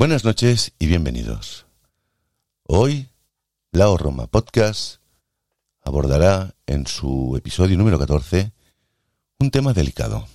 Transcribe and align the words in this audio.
Buenas 0.00 0.24
noches 0.24 0.74
y 0.78 0.86
bienvenidos. 0.86 1.66
Hoy, 2.62 3.08
Lao 3.72 3.96
Roma 3.96 4.28
Podcast 4.28 5.00
abordará 5.82 6.54
en 6.68 6.86
su 6.86 7.34
episodio 7.36 7.76
número 7.76 7.98
14 7.98 8.52
un 9.40 9.50
tema 9.50 9.72
delicado. 9.72 10.28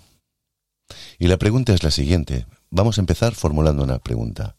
Y 1.18 1.30
la 1.30 1.38
pregunta 1.38 1.72
es 1.74 1.82
la 1.82 1.92
siguiente. 1.92 2.46
Vamos 2.72 2.98
a 2.98 3.02
empezar 3.02 3.36
formulando 3.36 3.86
una 3.86 4.00
pregunta. 4.00 4.58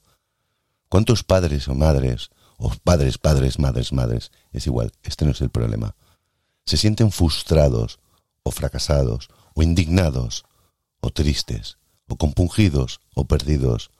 ¿Cuántos 0.89 1.23
padres 1.23 1.68
o 1.68 1.75
madres, 1.75 2.30
o 2.57 2.73
padres, 2.82 3.18
padres, 3.18 3.59
madres, 3.59 3.93
madres, 3.93 4.32
es 4.52 4.66
igual, 4.66 4.91
este 5.02 5.27
no 5.27 5.32
es 5.32 5.43
el 5.43 5.50
problema, 5.50 5.96
se 6.64 6.79
sienten 6.79 7.12
frustrados 7.12 8.00
o 8.43 8.50
fracasados 8.50 9.29
o 9.55 9.62
indignados 9.62 10.46
o 11.00 11.11
tristes 11.11 11.77
o 12.09 12.16
compungidos 12.16 13.02
o 13.14 13.27
perdidos 13.27 13.91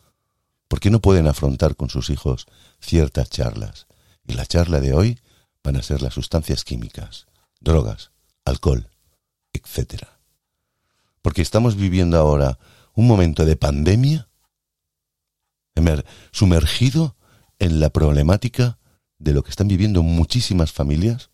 porque 0.69 0.91
no 0.91 1.01
pueden 1.01 1.27
afrontar 1.27 1.77
con 1.77 1.91
sus 1.91 2.11
hijos 2.11 2.47
ciertas 2.81 3.31
charlas? 3.31 3.87
Y 4.27 4.35
la 4.35 4.47
charla 4.47 4.81
de 4.81 4.95
hoy 4.95 5.19
van 5.63 5.77
a 5.77 5.83
ser 5.83 6.03
las 6.03 6.15
sustancias 6.15 6.65
químicas, 6.65 7.27
drogas, 7.61 8.11
alcohol, 8.45 8.91
etc. 9.53 10.05
Porque 11.23 11.43
estamos 11.43 11.77
viviendo 11.77 12.19
ahora 12.19 12.59
un 12.95 13.07
momento 13.07 13.45
de 13.45 13.57
pandemia 13.57 14.29
sumergido 16.31 17.17
en 17.59 17.81
la 17.81 17.91
problemática 17.91 18.79
de 19.19 19.33
lo 19.33 19.43
que 19.43 19.51
están 19.51 19.69
viviendo 19.69 20.03
muchísimas 20.03 20.73
familias, 20.73 21.31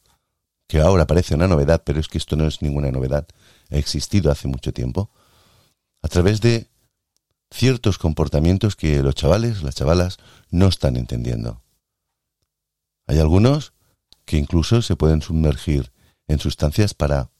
que 0.67 0.81
ahora 0.81 1.07
parece 1.07 1.35
una 1.35 1.49
novedad, 1.49 1.83
pero 1.85 2.01
es 2.01 2.09
que 2.09 2.19
esto 2.19 2.37
no 2.37 2.47
es 2.47 2.63
ninguna 2.63 2.91
novedad, 2.91 3.27
ha 3.71 3.77
existido 3.77 4.31
hace 4.31 4.49
mucho 4.49 4.73
tiempo, 4.73 5.11
a 6.03 6.09
través 6.09 6.41
de 6.41 6.71
ciertos 7.51 7.99
comportamientos 7.99 8.77
que 8.77 9.03
los 9.03 9.15
chavales, 9.15 9.63
las 9.63 9.75
chavalas, 9.75 10.19
no 10.51 10.69
están 10.69 10.97
entendiendo. 10.97 11.63
Hay 13.07 13.19
algunos 13.19 13.73
que 14.25 14.37
incluso 14.37 14.83
se 14.83 14.97
pueden 14.97 15.23
sumergir 15.23 15.93
en 16.29 16.39
sustancias 16.39 16.95
para 16.95 17.31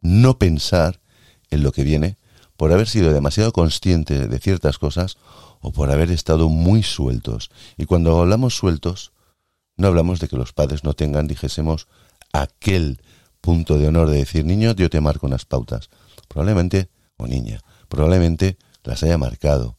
no 0.00 0.38
pensar 0.38 1.00
en 1.50 1.62
lo 1.62 1.72
que 1.72 1.84
viene, 1.84 2.16
por 2.56 2.72
haber 2.72 2.88
sido 2.88 3.12
demasiado 3.12 3.52
consciente 3.52 4.28
de 4.28 4.38
ciertas 4.38 4.78
cosas 4.78 5.18
o 5.60 5.72
por 5.72 5.90
haber 5.90 6.10
estado 6.10 6.48
muy 6.48 6.82
sueltos. 6.82 7.50
Y 7.76 7.86
cuando 7.86 8.18
hablamos 8.20 8.56
sueltos, 8.56 9.12
no 9.76 9.88
hablamos 9.88 10.20
de 10.20 10.28
que 10.28 10.36
los 10.36 10.52
padres 10.52 10.84
no 10.84 10.94
tengan, 10.94 11.26
dijésemos, 11.26 11.88
aquel 12.32 13.02
punto 13.40 13.78
de 13.78 13.88
honor 13.88 14.08
de 14.08 14.18
decir, 14.18 14.44
niño, 14.44 14.72
yo 14.72 14.88
te 14.88 15.00
marco 15.00 15.26
unas 15.26 15.44
pautas. 15.44 15.90
Probablemente, 16.28 16.88
o 17.16 17.26
niña, 17.26 17.60
probablemente 17.88 18.56
las 18.84 19.02
haya 19.02 19.18
marcado. 19.18 19.76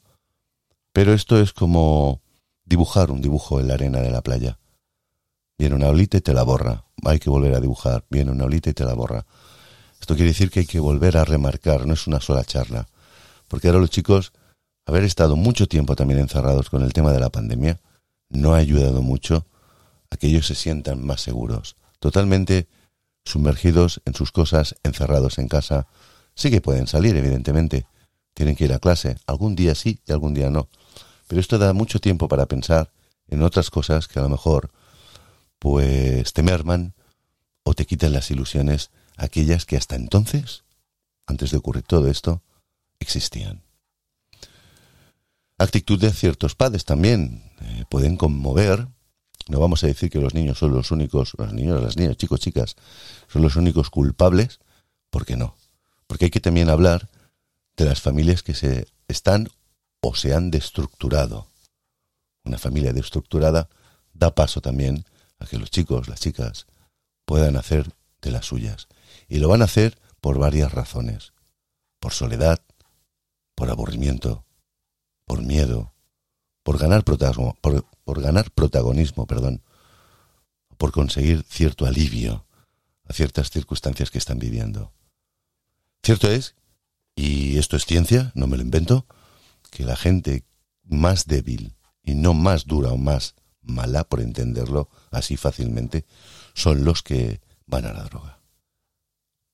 Pero 0.91 1.13
esto 1.13 1.39
es 1.39 1.53
como 1.53 2.21
dibujar 2.65 3.11
un 3.11 3.21
dibujo 3.21 3.59
en 3.59 3.67
la 3.67 3.75
arena 3.75 4.01
de 4.01 4.11
la 4.11 4.21
playa. 4.21 4.59
Viene 5.57 5.75
una 5.75 5.87
olita 5.87 6.17
y 6.17 6.21
te 6.21 6.33
la 6.33 6.43
borra. 6.43 6.85
Hay 7.05 7.19
que 7.19 7.29
volver 7.29 7.53
a 7.55 7.59
dibujar. 7.59 8.05
Viene 8.09 8.31
una 8.31 8.45
olita 8.45 8.69
y 8.69 8.73
te 8.73 8.83
la 8.83 8.93
borra. 8.93 9.25
Esto 10.01 10.15
quiere 10.15 10.31
decir 10.31 10.51
que 10.51 10.61
hay 10.61 10.65
que 10.65 10.79
volver 10.79 11.17
a 11.17 11.25
remarcar, 11.25 11.87
no 11.87 11.93
es 11.93 12.05
una 12.07 12.19
sola 12.19 12.43
charla. 12.43 12.87
Porque 13.47 13.67
ahora 13.67 13.79
los 13.79 13.89
chicos, 13.89 14.33
haber 14.85 15.03
estado 15.03 15.35
mucho 15.35 15.67
tiempo 15.67 15.95
también 15.95 16.19
encerrados 16.19 16.69
con 16.69 16.83
el 16.83 16.93
tema 16.93 17.11
de 17.11 17.19
la 17.19 17.29
pandemia, 17.29 17.79
no 18.29 18.53
ha 18.53 18.57
ayudado 18.57 19.01
mucho 19.01 19.47
a 20.09 20.17
que 20.17 20.27
ellos 20.27 20.47
se 20.47 20.55
sientan 20.55 21.05
más 21.05 21.21
seguros. 21.21 21.75
Totalmente 21.99 22.67
sumergidos 23.23 24.01
en 24.05 24.13
sus 24.13 24.31
cosas, 24.31 24.75
encerrados 24.83 25.39
en 25.39 25.47
casa. 25.47 25.87
Sí 26.35 26.51
que 26.51 26.61
pueden 26.61 26.87
salir, 26.87 27.15
evidentemente. 27.15 27.87
Tienen 28.36 28.55
que 28.55 28.66
ir 28.66 28.73
a 28.73 28.80
clase. 28.80 29.17
Algún 29.25 29.55
día 29.55 29.73
sí 29.73 30.00
y 30.05 30.11
algún 30.11 30.36
día 30.36 30.52
no. 30.52 30.69
Pero 31.28 31.41
esto 31.41 31.58
da 31.58 31.73
mucho 31.73 32.00
tiempo 32.00 32.28
para 32.28 32.45
pensar 32.45 32.91
en 33.28 33.41
otras 33.41 33.72
cosas 33.72 34.08
que 34.08 34.19
a 34.19 34.22
lo 34.22 34.30
mejor 34.30 34.69
pues 35.58 36.33
te 36.33 36.44
merman 36.44 36.94
o 37.63 37.73
te 37.73 37.88
quitan 37.88 38.13
las 38.13 38.29
ilusiones 38.29 38.91
aquellas 39.18 39.66
que 39.66 39.78
hasta 39.78 39.95
entonces, 39.95 40.63
antes 41.25 41.50
de 41.50 41.57
ocurrir 41.57 41.84
todo 41.84 42.07
esto, 42.07 42.44
existían. 43.00 43.63
Actitud 45.57 46.00
de 46.00 46.12
ciertos 46.12 46.53
padres 46.53 46.85
también 46.85 47.50
eh, 47.62 47.85
pueden 47.90 48.18
conmover. 48.18 48.88
No 49.47 49.59
vamos 49.59 49.84
a 49.84 49.88
decir 49.88 50.09
que 50.09 50.19
los 50.19 50.34
niños 50.34 50.59
son 50.59 50.74
los 50.74 50.91
únicos, 50.91 51.34
los 51.38 51.53
niños, 51.53 51.81
las 51.81 51.97
niñas, 51.97 52.18
chicos, 52.18 52.41
chicas, 52.41 52.75
son 53.28 53.41
los 53.41 53.56
únicos 53.56 53.90
culpables, 53.90 54.59
porque 55.09 55.38
no. 55.38 55.56
Porque 56.07 56.25
hay 56.25 56.31
que 56.31 56.41
también 56.41 56.69
hablar 56.69 57.07
de 57.78 57.86
las 57.86 58.02
familias 58.02 58.44
que 58.44 58.53
se 58.53 58.88
están 59.08 59.50
o 60.02 60.16
se 60.16 60.34
han 60.34 60.52
destructurado. 60.52 61.47
Una 62.44 62.58
familia 62.58 62.94
destructurada 62.94 63.69
da 64.13 64.34
paso 64.34 64.62
también 64.62 65.06
a 65.40 65.46
que 65.46 65.58
los 65.58 65.72
chicos, 65.72 66.08
las 66.08 66.19
chicas, 66.19 66.68
puedan 67.25 67.58
hacer 67.58 67.91
de 68.22 68.31
las 68.31 68.46
suyas. 68.46 68.88
Y 69.28 69.40
lo 69.40 69.50
van 69.50 69.62
a 69.62 69.66
hacer 69.66 69.97
por 70.22 70.38
varias 70.38 70.72
razones. 70.72 71.34
Por 72.00 72.13
soledad, 72.13 72.62
por 73.56 73.69
aburrimiento, 73.69 74.46
por 75.25 75.42
miedo, 75.42 75.94
por 76.63 76.78
ganar 76.78 77.03
protagonismo, 77.03 77.57
por, 77.62 77.86
por 78.03 78.22
ganar 78.22 78.52
protagonismo, 78.52 79.25
perdón, 79.25 79.63
por 80.78 80.92
conseguir 80.92 81.44
cierto 81.50 81.86
alivio 81.86 82.46
a 83.06 83.13
ciertas 83.13 83.50
circunstancias 83.50 84.12
que 84.12 84.18
están 84.18 84.40
viviendo. 84.40 84.92
Cierto 86.03 86.30
es, 86.30 86.56
y 87.15 87.57
esto 87.57 87.77
es 87.77 87.85
ciencia, 87.85 88.31
no 88.35 88.47
me 88.47 88.57
lo 88.57 88.63
invento, 88.63 89.05
que 89.71 89.85
la 89.85 89.95
gente 89.95 90.43
más 90.83 91.25
débil 91.25 91.75
y 92.03 92.15
no 92.15 92.33
más 92.33 92.65
dura 92.65 92.91
o 92.91 92.97
más 92.97 93.35
mala, 93.61 94.03
por 94.03 94.21
entenderlo 94.21 94.89
así 95.11 95.37
fácilmente, 95.37 96.05
son 96.53 96.85
los 96.85 97.01
que 97.01 97.41
van 97.65 97.85
a 97.85 97.93
la 97.93 98.03
droga 98.03 98.39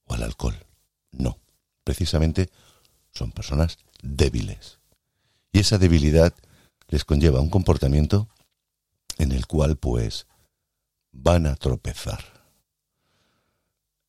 o 0.05 0.13
al 0.13 0.23
alcohol. 0.23 0.57
No, 1.11 1.39
precisamente 1.83 2.49
son 3.13 3.31
personas 3.31 3.77
débiles. 4.01 4.79
Y 5.51 5.59
esa 5.59 5.77
debilidad 5.77 6.33
les 6.87 7.05
conlleva 7.05 7.41
un 7.41 7.49
comportamiento 7.49 8.27
en 9.17 9.31
el 9.31 9.47
cual 9.47 9.77
pues 9.77 10.27
van 11.11 11.45
a 11.45 11.55
tropezar. 11.55 12.23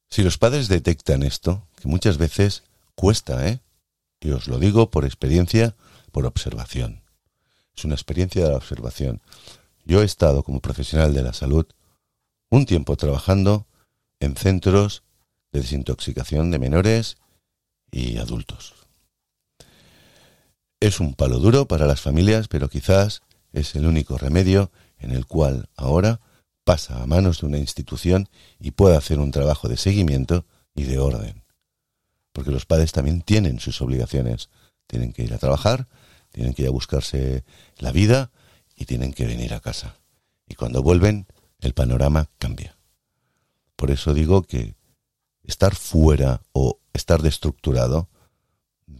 Si 0.09 0.23
los 0.23 0.39
padres 0.39 0.69
detectan 0.69 1.23
esto, 1.23 1.67
que 1.81 1.89
muchas 1.89 2.19
veces 2.19 2.65
cuesta, 2.95 3.49
¿eh? 3.49 3.61
Y 4.21 4.31
os 4.31 4.49
lo 4.49 4.59
digo 4.59 4.91
por 4.91 5.05
experiencia, 5.05 5.75
por 6.13 6.27
observación. 6.27 7.03
Es 7.77 7.85
una 7.85 7.95
experiencia 7.95 8.45
de 8.45 8.51
la 8.51 8.57
observación. 8.57 9.21
Yo 9.85 10.03
he 10.03 10.05
estado 10.05 10.43
como 10.43 10.61
profesional 10.61 11.13
de 11.15 11.23
la 11.23 11.33
salud 11.33 11.67
un 12.51 12.67
tiempo 12.67 12.97
trabajando 12.97 13.67
en 14.21 14.37
centros 14.37 15.03
de 15.53 15.61
desintoxicación 15.61 16.51
de 16.51 16.59
menores 16.59 17.17
y 17.91 18.19
adultos. 18.19 18.75
Es 20.81 21.01
un 21.01 21.15
palo 21.15 21.39
duro 21.39 21.67
para 21.67 21.87
las 21.87 22.01
familias, 22.01 22.49
pero 22.49 22.69
quizás 22.69 23.23
es 23.53 23.75
el 23.75 23.87
único 23.87 24.19
remedio 24.19 24.71
en 24.99 25.13
el 25.13 25.27
cual 25.27 25.69
ahora 25.77 26.21
pasa 26.65 27.03
a 27.03 27.07
manos 27.07 27.41
de 27.41 27.47
una 27.47 27.59
institución 27.59 28.29
y 28.59 28.73
puede 28.73 28.97
hacer 28.97 29.19
un 29.19 29.31
trabajo 29.31 29.69
de 29.69 29.77
seguimiento 29.77 30.45
y 30.75 30.85
de 30.85 30.99
orden. 30.99 31.42
Porque 32.33 32.51
los 32.51 32.67
padres 32.67 32.93
también 32.93 33.23
tienen 33.23 33.61
sus 33.61 33.81
obligaciones. 33.81 34.49
Tienen 34.87 35.13
que 35.13 35.23
ir 35.23 35.35
a 35.35 35.39
trabajar, 35.39 35.89
tienen 36.31 36.55
que 36.55 36.63
ir 36.63 36.69
a 36.69 36.73
buscarse 36.73 37.45
la 37.79 37.93
vida 37.93 38.31
y 38.77 38.87
tienen 38.87 39.13
que 39.13 39.27
venir 39.27 39.55
a 39.55 39.61
casa. 39.61 39.97
Y 40.47 40.55
cuando 40.55 40.83
vuelven, 40.83 41.27
el 41.61 41.75
panorama 41.75 42.29
cambia. 42.39 42.77
Por 43.77 43.91
eso 43.91 44.15
digo 44.15 44.43
que 44.43 44.75
estar 45.45 45.75
fuera 45.75 46.43
o 46.53 46.79
estar 46.93 47.23
destructurado 47.23 48.09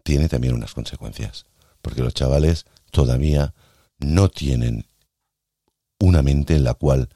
tiene 0.03 0.29
también 0.29 0.55
unas 0.55 0.75
consecuencias. 0.75 1.47
Porque 1.81 2.03
los 2.03 2.15
chavales 2.15 2.67
todavía 2.91 3.55
no 3.99 4.29
tienen 4.29 4.87
una 5.99 6.23
mente 6.23 6.57
en 6.57 6.65
la 6.65 6.75
cual 6.75 7.09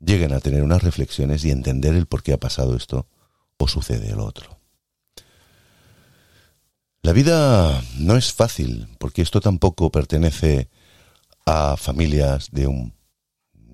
lleguen 0.00 0.32
a 0.32 0.40
tener 0.40 0.62
unas 0.62 0.82
reflexiones 0.82 1.44
y 1.44 1.50
entender 1.50 1.94
el 1.94 2.06
por 2.06 2.22
qué 2.22 2.32
ha 2.32 2.38
pasado 2.38 2.76
esto 2.76 3.06
o 3.56 3.68
sucede 3.68 4.14
lo 4.14 4.24
otro. 4.24 4.61
La 7.04 7.12
vida 7.12 7.82
no 7.98 8.16
es 8.16 8.32
fácil, 8.32 8.86
porque 8.98 9.22
esto 9.22 9.40
tampoco 9.40 9.90
pertenece 9.90 10.68
a 11.44 11.76
familias 11.76 12.50
de 12.52 12.68
un 12.68 12.94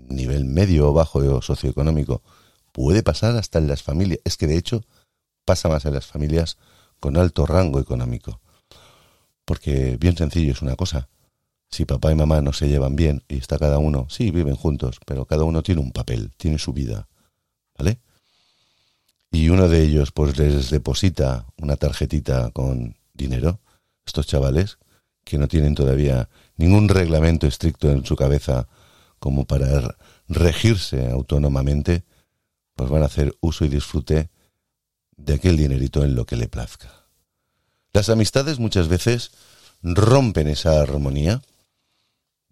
nivel 0.09 0.47
medio 0.47 0.89
o 0.89 0.95
bajo 0.95 1.43
socioeconómico. 1.43 2.23
Puede 2.73 3.03
pasar 3.03 3.37
hasta 3.37 3.59
en 3.59 3.67
las 3.67 3.83
familias, 3.83 4.21
es 4.25 4.39
que 4.39 4.47
de 4.47 4.57
hecho 4.57 4.83
pasa 5.45 5.69
más 5.69 5.85
en 5.85 5.93
las 5.93 6.07
familias 6.07 6.57
con 7.01 7.19
alto 7.19 7.45
rango 7.45 7.81
económico. 7.81 8.41
Porque 9.45 9.99
bien 10.01 10.17
sencillo 10.17 10.53
es 10.53 10.63
una 10.63 10.77
cosa. 10.77 11.11
Si 11.71 11.85
papá 11.85 12.11
y 12.11 12.15
mamá 12.15 12.41
no 12.41 12.55
se 12.55 12.67
llevan 12.67 12.97
bien 12.97 13.25
y 13.29 13.37
está 13.37 13.59
cada 13.59 13.77
uno, 13.77 14.07
sí, 14.09 14.31
viven 14.31 14.57
juntos, 14.57 15.01
pero 15.05 15.27
cada 15.27 15.45
uno 15.45 15.63
tiene 15.63 15.83
un 15.83 15.93
papel, 15.93 16.33
tiene 16.39 16.59
su 16.59 16.73
vida. 16.73 17.09
¿Vale? 17.77 18.01
Y 19.31 19.51
uno 19.51 19.69
de 19.69 19.83
ellos 19.83 20.13
pues 20.13 20.39
les 20.39 20.71
deposita 20.71 21.45
una 21.59 21.77
tarjetita 21.77 22.51
con 22.53 22.98
dinero, 23.19 23.61
estos 24.07 24.27
chavales 24.27 24.79
que 25.25 25.37
no 25.37 25.47
tienen 25.47 25.75
todavía 25.75 26.31
ningún 26.57 26.89
reglamento 26.89 27.47
estricto 27.47 27.91
en 27.91 28.07
su 28.07 28.17
cabeza 28.17 28.67
como 29.19 29.45
para 29.45 29.97
regirse 30.29 31.11
autónomamente, 31.11 32.05
pues 32.75 32.89
van 32.89 33.03
a 33.03 33.07
hacer 33.07 33.37
uso 33.41 33.67
y 33.67 33.69
disfrute 33.69 34.31
de 35.17 35.35
aquel 35.35 35.59
dinerito 35.59 36.03
en 36.03 36.15
lo 36.15 36.25
que 36.25 36.37
le 36.37 36.49
plazca. 36.49 36.91
Las 37.93 38.09
amistades 38.09 38.59
muchas 38.59 38.89
veces 38.89 39.33
rompen 39.83 40.49
esa 40.49 40.81
armonía 40.81 41.43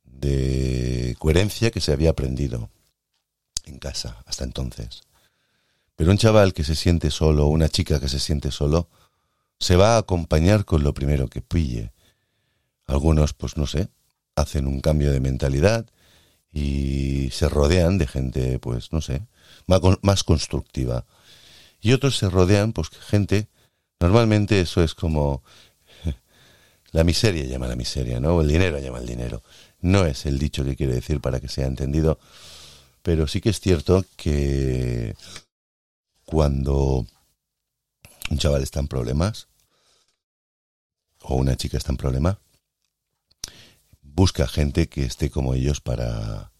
de 0.04 1.16
coherencia 1.18 1.70
que 1.70 1.80
se 1.80 1.92
había 1.92 2.10
aprendido 2.10 2.70
en 3.64 3.78
casa 3.78 4.22
hasta 4.26 4.44
entonces. 4.44 5.02
Pero 5.94 6.10
un 6.10 6.18
chaval 6.18 6.52
que 6.52 6.64
se 6.64 6.74
siente 6.74 7.10
solo, 7.10 7.46
una 7.46 7.68
chica 7.68 8.00
que 8.00 8.08
se 8.08 8.20
siente 8.20 8.50
solo, 8.50 8.88
se 9.58 9.76
va 9.76 9.94
a 9.94 9.98
acompañar 9.98 10.64
con 10.64 10.84
lo 10.84 10.94
primero 10.94 11.28
que 11.28 11.42
pille. 11.42 11.92
Algunos, 12.86 13.32
pues 13.32 13.56
no 13.56 13.66
sé, 13.66 13.88
hacen 14.36 14.66
un 14.66 14.80
cambio 14.80 15.12
de 15.12 15.20
mentalidad 15.20 15.86
y 16.52 17.30
se 17.32 17.48
rodean 17.48 17.98
de 17.98 18.06
gente, 18.06 18.58
pues 18.58 18.92
no 18.92 19.00
sé, 19.00 19.22
más, 19.66 20.24
constructiva. 20.24 21.04
Y 21.80 21.92
otros 21.92 22.16
se 22.16 22.30
rodean, 22.30 22.72
pues 22.72 22.88
gente, 22.90 23.48
normalmente 24.00 24.60
eso 24.60 24.82
es 24.82 24.94
como 24.94 25.42
la 26.92 27.04
miseria 27.04 27.44
llama 27.44 27.66
la 27.66 27.76
miseria, 27.76 28.20
¿no? 28.20 28.40
el 28.40 28.48
dinero 28.48 28.78
llama 28.78 28.98
el 28.98 29.06
dinero. 29.06 29.42
No 29.80 30.06
es 30.06 30.26
el 30.26 30.38
dicho 30.38 30.64
que 30.64 30.76
quiere 30.76 30.94
decir 30.94 31.20
para 31.20 31.40
que 31.40 31.48
sea 31.48 31.66
entendido, 31.66 32.18
pero 33.02 33.26
sí 33.26 33.40
que 33.40 33.50
es 33.50 33.60
cierto 33.60 34.04
que 34.16 35.14
cuando 36.24 37.06
un 38.30 38.38
chaval 38.38 38.62
está 38.62 38.80
en 38.80 38.88
problemas 38.88 39.48
o 41.20 41.36
una 41.36 41.56
chica 41.56 41.76
está 41.76 41.92
en 41.92 41.96
problemas, 41.96 42.38
busca 44.02 44.46
gente 44.46 44.88
que 44.88 45.04
esté 45.04 45.30
como 45.30 45.54
ellos 45.54 45.80
para 45.80 46.52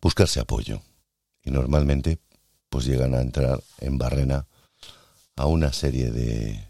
buscarse 0.00 0.40
apoyo. 0.40 0.82
Y 1.42 1.50
normalmente 1.50 2.18
pues 2.68 2.86
llegan 2.86 3.14
a 3.14 3.20
entrar 3.20 3.62
en 3.80 3.98
barrena 3.98 4.46
a 5.36 5.46
una 5.46 5.72
serie 5.72 6.10
de, 6.10 6.68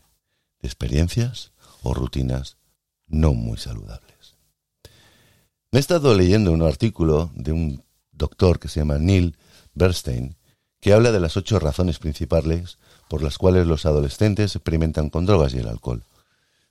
experiencias 0.65 1.53
o 1.83 1.95
rutinas 1.95 2.57
no 3.07 3.35
muy 3.35 3.59
saludables. 3.59 4.37
Me 5.71 5.79
he 5.79 5.81
estado 5.81 6.15
leyendo 6.15 6.53
un 6.53 6.63
artículo 6.63 7.31
de 7.35 7.53
un 7.53 7.85
doctor 8.13 8.59
que 8.59 8.69
se 8.69 8.81
llama 8.81 8.99
Neil 8.99 9.37
Bernstein, 9.75 10.37
que 10.81 10.93
habla 10.93 11.13
de 11.13 11.21
las 11.21 11.37
ocho 11.37 11.59
razones 11.59 11.99
principales 11.99 12.79
por 13.09 13.23
las 13.23 13.39
cuales 13.39 13.67
los 13.67 13.87
adolescentes 13.87 14.57
experimentan 14.57 15.11
con 15.11 15.27
drogas 15.27 15.55
y 15.55 15.59
el 15.59 15.69
alcohol. 15.69 16.05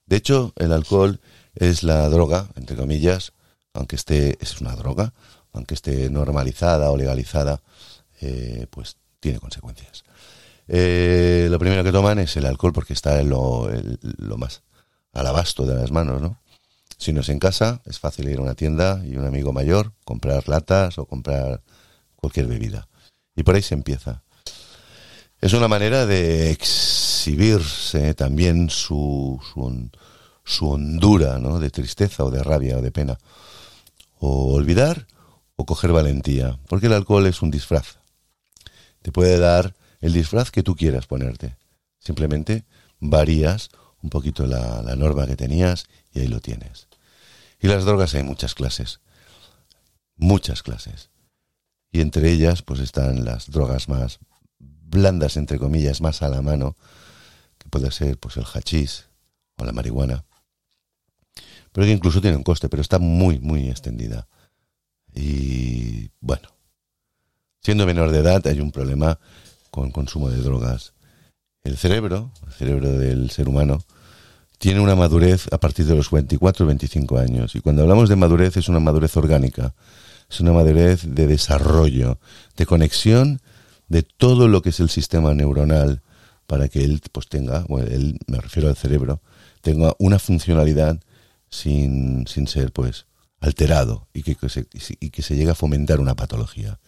De 0.05 0.17
hecho, 0.17 0.53
el 0.57 0.71
alcohol 0.71 1.19
es 1.55 1.83
la 1.83 2.09
droga, 2.09 2.49
entre 2.55 2.75
comillas, 2.75 3.33
aunque 3.73 3.95
esté, 3.95 4.37
es 4.41 4.61
una 4.61 4.75
droga, 4.75 5.13
aunque 5.53 5.73
esté 5.73 6.09
normalizada 6.09 6.91
o 6.91 6.97
legalizada, 6.97 7.61
eh, 8.21 8.67
pues 8.69 8.97
tiene 9.19 9.39
consecuencias. 9.39 10.03
Eh, 10.67 11.47
lo 11.49 11.59
primero 11.59 11.83
que 11.83 11.91
toman 11.91 12.19
es 12.19 12.35
el 12.37 12.45
alcohol 12.45 12.73
porque 12.73 12.93
está 12.93 13.19
en 13.19 13.29
lo, 13.29 13.69
lo 14.01 14.37
más 14.37 14.63
al 15.13 15.27
abasto 15.27 15.65
de 15.65 15.75
las 15.75 15.91
manos, 15.91 16.21
¿no? 16.21 16.39
Si 16.97 17.13
no 17.13 17.21
es 17.21 17.29
en 17.29 17.39
casa, 17.39 17.81
es 17.85 17.99
fácil 17.99 18.29
ir 18.29 18.39
a 18.39 18.41
una 18.41 18.55
tienda 18.55 19.01
y 19.05 19.15
un 19.17 19.25
amigo 19.25 19.51
mayor, 19.51 19.93
comprar 20.05 20.47
latas 20.47 20.97
o 20.97 21.05
comprar 21.05 21.61
cualquier 22.15 22.47
bebida. 22.47 22.87
Y 23.35 23.43
por 23.43 23.55
ahí 23.55 23.61
se 23.61 23.73
empieza. 23.73 24.23
Es 25.43 25.51
una 25.51 25.67
manera 25.67 26.05
de 26.05 26.51
exhibirse 26.51 28.13
también 28.13 28.69
su, 28.69 29.41
su, 30.45 30.69
hondura, 30.69 31.37
¿no? 31.37 31.59
De 31.59 31.69
tristeza 31.69 32.23
o 32.23 32.31
de 32.31 32.41
rabia 32.41 32.77
o 32.77 32.81
de 32.81 32.93
pena. 32.93 33.17
O 34.19 34.53
olvidar 34.53 35.05
o 35.57 35.65
coger 35.65 35.91
valentía. 35.91 36.57
Porque 36.69 36.87
el 36.87 36.93
alcohol 36.93 37.27
es 37.27 37.41
un 37.41 37.51
disfraz. 37.51 37.97
Te 39.01 39.11
puede 39.11 39.37
dar 39.37 39.75
el 39.99 40.13
disfraz 40.13 40.49
que 40.49 40.63
tú 40.63 40.77
quieras 40.77 41.07
ponerte. 41.07 41.57
Simplemente 41.99 42.63
varías 43.01 43.69
un 44.01 44.09
poquito 44.09 44.47
la, 44.47 44.81
la 44.81 44.95
norma 44.95 45.27
que 45.27 45.35
tenías 45.35 45.87
y 46.13 46.21
ahí 46.21 46.29
lo 46.29 46.39
tienes. 46.39 46.87
Y 47.59 47.67
las 47.67 47.83
drogas 47.83 48.15
hay 48.15 48.23
muchas 48.23 48.55
clases. 48.55 49.01
Muchas 50.15 50.63
clases. 50.63 51.09
Y 51.91 51.99
entre 51.99 52.31
ellas 52.31 52.61
pues 52.61 52.79
están 52.79 53.25
las 53.25 53.51
drogas 53.51 53.89
más 53.89 54.21
blandas, 54.93 55.37
entre 55.37 55.59
comillas, 55.59 56.01
más 56.01 56.21
a 56.21 56.29
la 56.29 56.41
mano, 56.41 56.77
que 57.57 57.69
puede 57.69 57.91
ser 57.91 58.17
pues 58.17 58.37
el 58.37 58.45
hachís 58.45 59.09
o 59.57 59.65
la 59.65 59.73
marihuana, 59.73 60.23
pero 61.71 61.85
que 61.85 61.91
incluso 61.91 62.21
tiene 62.21 62.37
un 62.37 62.43
coste, 62.43 62.69
pero 62.69 62.81
está 62.81 62.99
muy, 62.99 63.39
muy 63.39 63.69
extendida. 63.69 64.27
Y 65.13 66.09
bueno, 66.21 66.49
siendo 67.61 67.85
menor 67.85 68.11
de 68.11 68.19
edad 68.19 68.45
hay 68.47 68.59
un 68.59 68.71
problema 68.71 69.19
con 69.71 69.91
consumo 69.91 70.29
de 70.29 70.37
drogas. 70.37 70.93
El 71.63 71.77
cerebro, 71.77 72.31
el 72.45 72.53
cerebro 72.53 72.91
del 72.91 73.31
ser 73.31 73.49
humano, 73.49 73.83
tiene 74.59 74.79
una 74.79 74.95
madurez 74.95 75.47
a 75.51 75.57
partir 75.57 75.85
de 75.85 75.95
los 75.95 76.11
24 76.11 76.63
o 76.63 76.67
25 76.67 77.17
años. 77.17 77.55
Y 77.55 77.61
cuando 77.61 77.81
hablamos 77.81 78.07
de 78.07 78.15
madurez 78.15 78.55
es 78.57 78.69
una 78.69 78.79
madurez 78.79 79.17
orgánica, 79.17 79.73
es 80.29 80.39
una 80.39 80.53
madurez 80.53 81.03
de 81.03 81.27
desarrollo, 81.27 82.19
de 82.55 82.65
conexión 82.65 83.41
de 83.93 84.01
todo 84.01 84.47
lo 84.47 84.63
que 84.63 84.69
es 84.69 84.79
el 84.79 84.89
sistema 84.89 85.35
neuronal 85.35 86.01
para 86.47 86.67
que 86.67 86.83
él 86.83 86.99
pues 87.11 87.27
tenga, 87.29 87.63
bueno, 87.69 87.87
él, 87.91 88.17
me 88.25 88.39
refiero 88.39 88.67
al 88.67 88.75
cerebro, 88.75 89.21
tenga 89.61 89.93
una 89.99 90.17
funcionalidad 90.17 90.99
sin, 91.49 92.25
sin 92.25 92.47
ser 92.47 92.71
pues 92.71 93.05
alterado 93.39 94.07
y 94.11 94.23
que, 94.23 94.49
se, 94.49 94.65
y 94.99 95.11
que 95.11 95.21
se 95.21 95.35
llegue 95.35 95.51
a 95.51 95.55
fomentar 95.55 95.99
una 95.99 96.15
patología. 96.15 96.79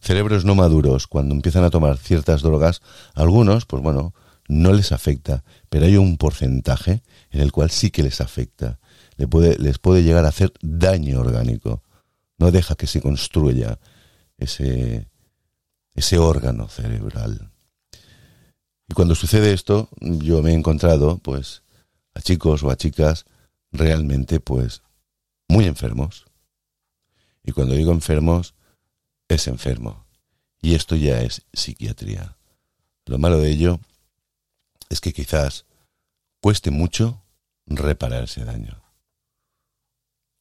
Cerebros 0.00 0.44
no 0.44 0.54
maduros, 0.54 1.06
cuando 1.06 1.34
empiezan 1.34 1.64
a 1.64 1.70
tomar 1.70 1.96
ciertas 1.96 2.42
drogas, 2.42 2.82
algunos, 3.14 3.64
pues 3.64 3.82
bueno, 3.82 4.12
no 4.46 4.74
les 4.74 4.92
afecta, 4.92 5.44
pero 5.70 5.86
hay 5.86 5.96
un 5.96 6.18
porcentaje 6.18 7.02
en 7.30 7.40
el 7.40 7.52
cual 7.52 7.70
sí 7.70 7.90
que 7.90 8.02
les 8.02 8.20
afecta. 8.20 8.80
Le 9.16 9.26
puede, 9.26 9.56
les 9.56 9.78
puede 9.78 10.02
llegar 10.02 10.26
a 10.26 10.28
hacer 10.28 10.52
daño 10.60 11.20
orgánico. 11.20 11.82
No 12.36 12.50
deja 12.50 12.74
que 12.74 12.86
se 12.86 13.00
construya 13.00 13.78
ese, 14.36 15.08
ese 15.94 16.18
órgano 16.18 16.68
cerebral. 16.68 17.50
Y 18.88 18.94
cuando 18.94 19.14
sucede 19.14 19.52
esto, 19.52 19.88
yo 20.00 20.42
me 20.42 20.50
he 20.50 20.54
encontrado, 20.54 21.18
pues, 21.18 21.62
a 22.14 22.20
chicos 22.20 22.62
o 22.62 22.70
a 22.70 22.76
chicas 22.76 23.24
realmente, 23.72 24.40
pues, 24.40 24.82
muy 25.48 25.64
enfermos. 25.66 26.26
Y 27.42 27.52
cuando 27.52 27.74
digo 27.74 27.92
enfermos, 27.92 28.54
es 29.28 29.46
enfermo. 29.46 30.04
Y 30.60 30.74
esto 30.74 30.96
ya 30.96 31.20
es 31.20 31.42
psiquiatría. 31.52 32.36
Lo 33.06 33.18
malo 33.18 33.38
de 33.38 33.50
ello 33.50 33.80
es 34.88 35.00
que 35.00 35.12
quizás 35.12 35.66
cueste 36.40 36.70
mucho 36.70 37.22
reparar 37.66 38.24
ese 38.24 38.44
daño. 38.44 38.82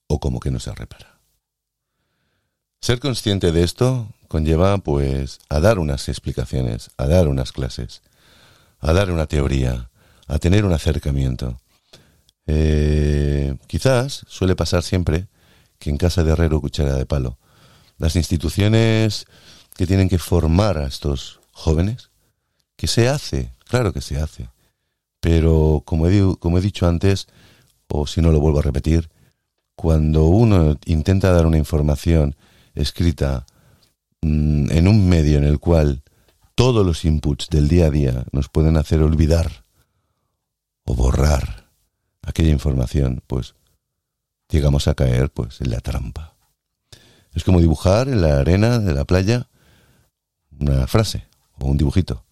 O 0.08 0.20
como 0.20 0.40
que 0.40 0.52
no 0.52 0.60
se 0.60 0.74
repara. 0.74 1.20
Ser 2.82 3.00
consciente 3.00 3.52
de 3.52 3.64
esto 3.64 4.10
conlleva 4.34 4.80
pues 4.80 5.38
a 5.48 5.60
dar 5.60 5.78
unas 5.78 6.10
explicaciones, 6.10 6.90
a 6.98 7.06
dar 7.06 7.28
unas 7.28 7.52
clases, 7.52 8.02
a 8.80 8.92
dar 8.92 9.12
una 9.12 9.28
teoría, 9.28 9.92
a 10.28 10.40
tener 10.40 10.66
un 10.66 10.74
acercamiento. 10.74 11.60
Eh, 12.48 13.56
quizás 13.68 14.26
suele 14.28 14.56
pasar 14.56 14.82
siempre 14.82 15.28
que 15.78 15.92
en 15.92 15.98
casa 15.98 16.24
de 16.24 16.32
herrero 16.32 16.60
cuchara 16.62 16.96
de 16.96 17.06
palo. 17.06 17.38
Las 18.00 18.16
instituciones 18.16 19.28
que 19.78 19.86
tienen 19.86 20.10
que 20.10 20.18
formar 20.18 20.80
a 20.80 20.88
estos 20.88 21.40
jóvenes, 21.52 22.10
que 22.76 22.88
se 22.88 23.10
hace, 23.10 23.54
claro 23.66 23.94
que 23.94 24.02
se 24.02 24.18
hace, 24.18 24.50
pero 25.20 25.84
como 25.86 26.08
he, 26.08 26.62
dicho 26.62 26.88
antes, 26.88 27.28
o 27.88 28.08
si 28.08 28.20
no 28.20 28.32
lo 28.32 28.40
vuelvo 28.40 28.58
a 28.58 28.64
repetir, 28.64 29.12
cuando 29.76 30.24
uno 30.24 30.76
intenta 30.86 31.32
dar 31.32 31.46
una 31.46 31.60
información 31.60 32.36
escrita 32.74 33.46
en 34.24 34.88
un 34.88 35.08
medio 35.08 35.38
en 35.38 35.44
el 35.44 35.60
cual 35.60 36.04
todos 36.56 36.86
los 36.86 37.06
inputs 37.06 37.50
del 37.50 37.68
día 37.68 37.88
a 37.88 37.90
día 37.90 38.26
nos 38.32 38.50
pueden 38.50 38.78
hacer 38.78 39.02
olvidar 39.02 39.66
o 40.86 40.96
borrar 40.96 41.70
aquella 42.22 42.52
información, 42.52 43.24
pues 43.28 43.56
llegamos 44.50 44.88
a 44.88 44.96
caer 44.96 45.32
pues 45.32 45.62
en 45.62 45.72
la 45.72 45.80
trampa. 45.80 46.36
Es 47.34 47.44
como 47.44 47.60
dibujar 47.60 48.08
en 48.08 48.22
la 48.22 48.40
arena 48.40 48.80
de 48.80 48.94
la 48.94 49.06
playa 49.06 49.50
una 50.60 50.88
frase 50.88 51.28
o 51.60 51.66
un 51.66 51.78
dibujito. 51.78 52.26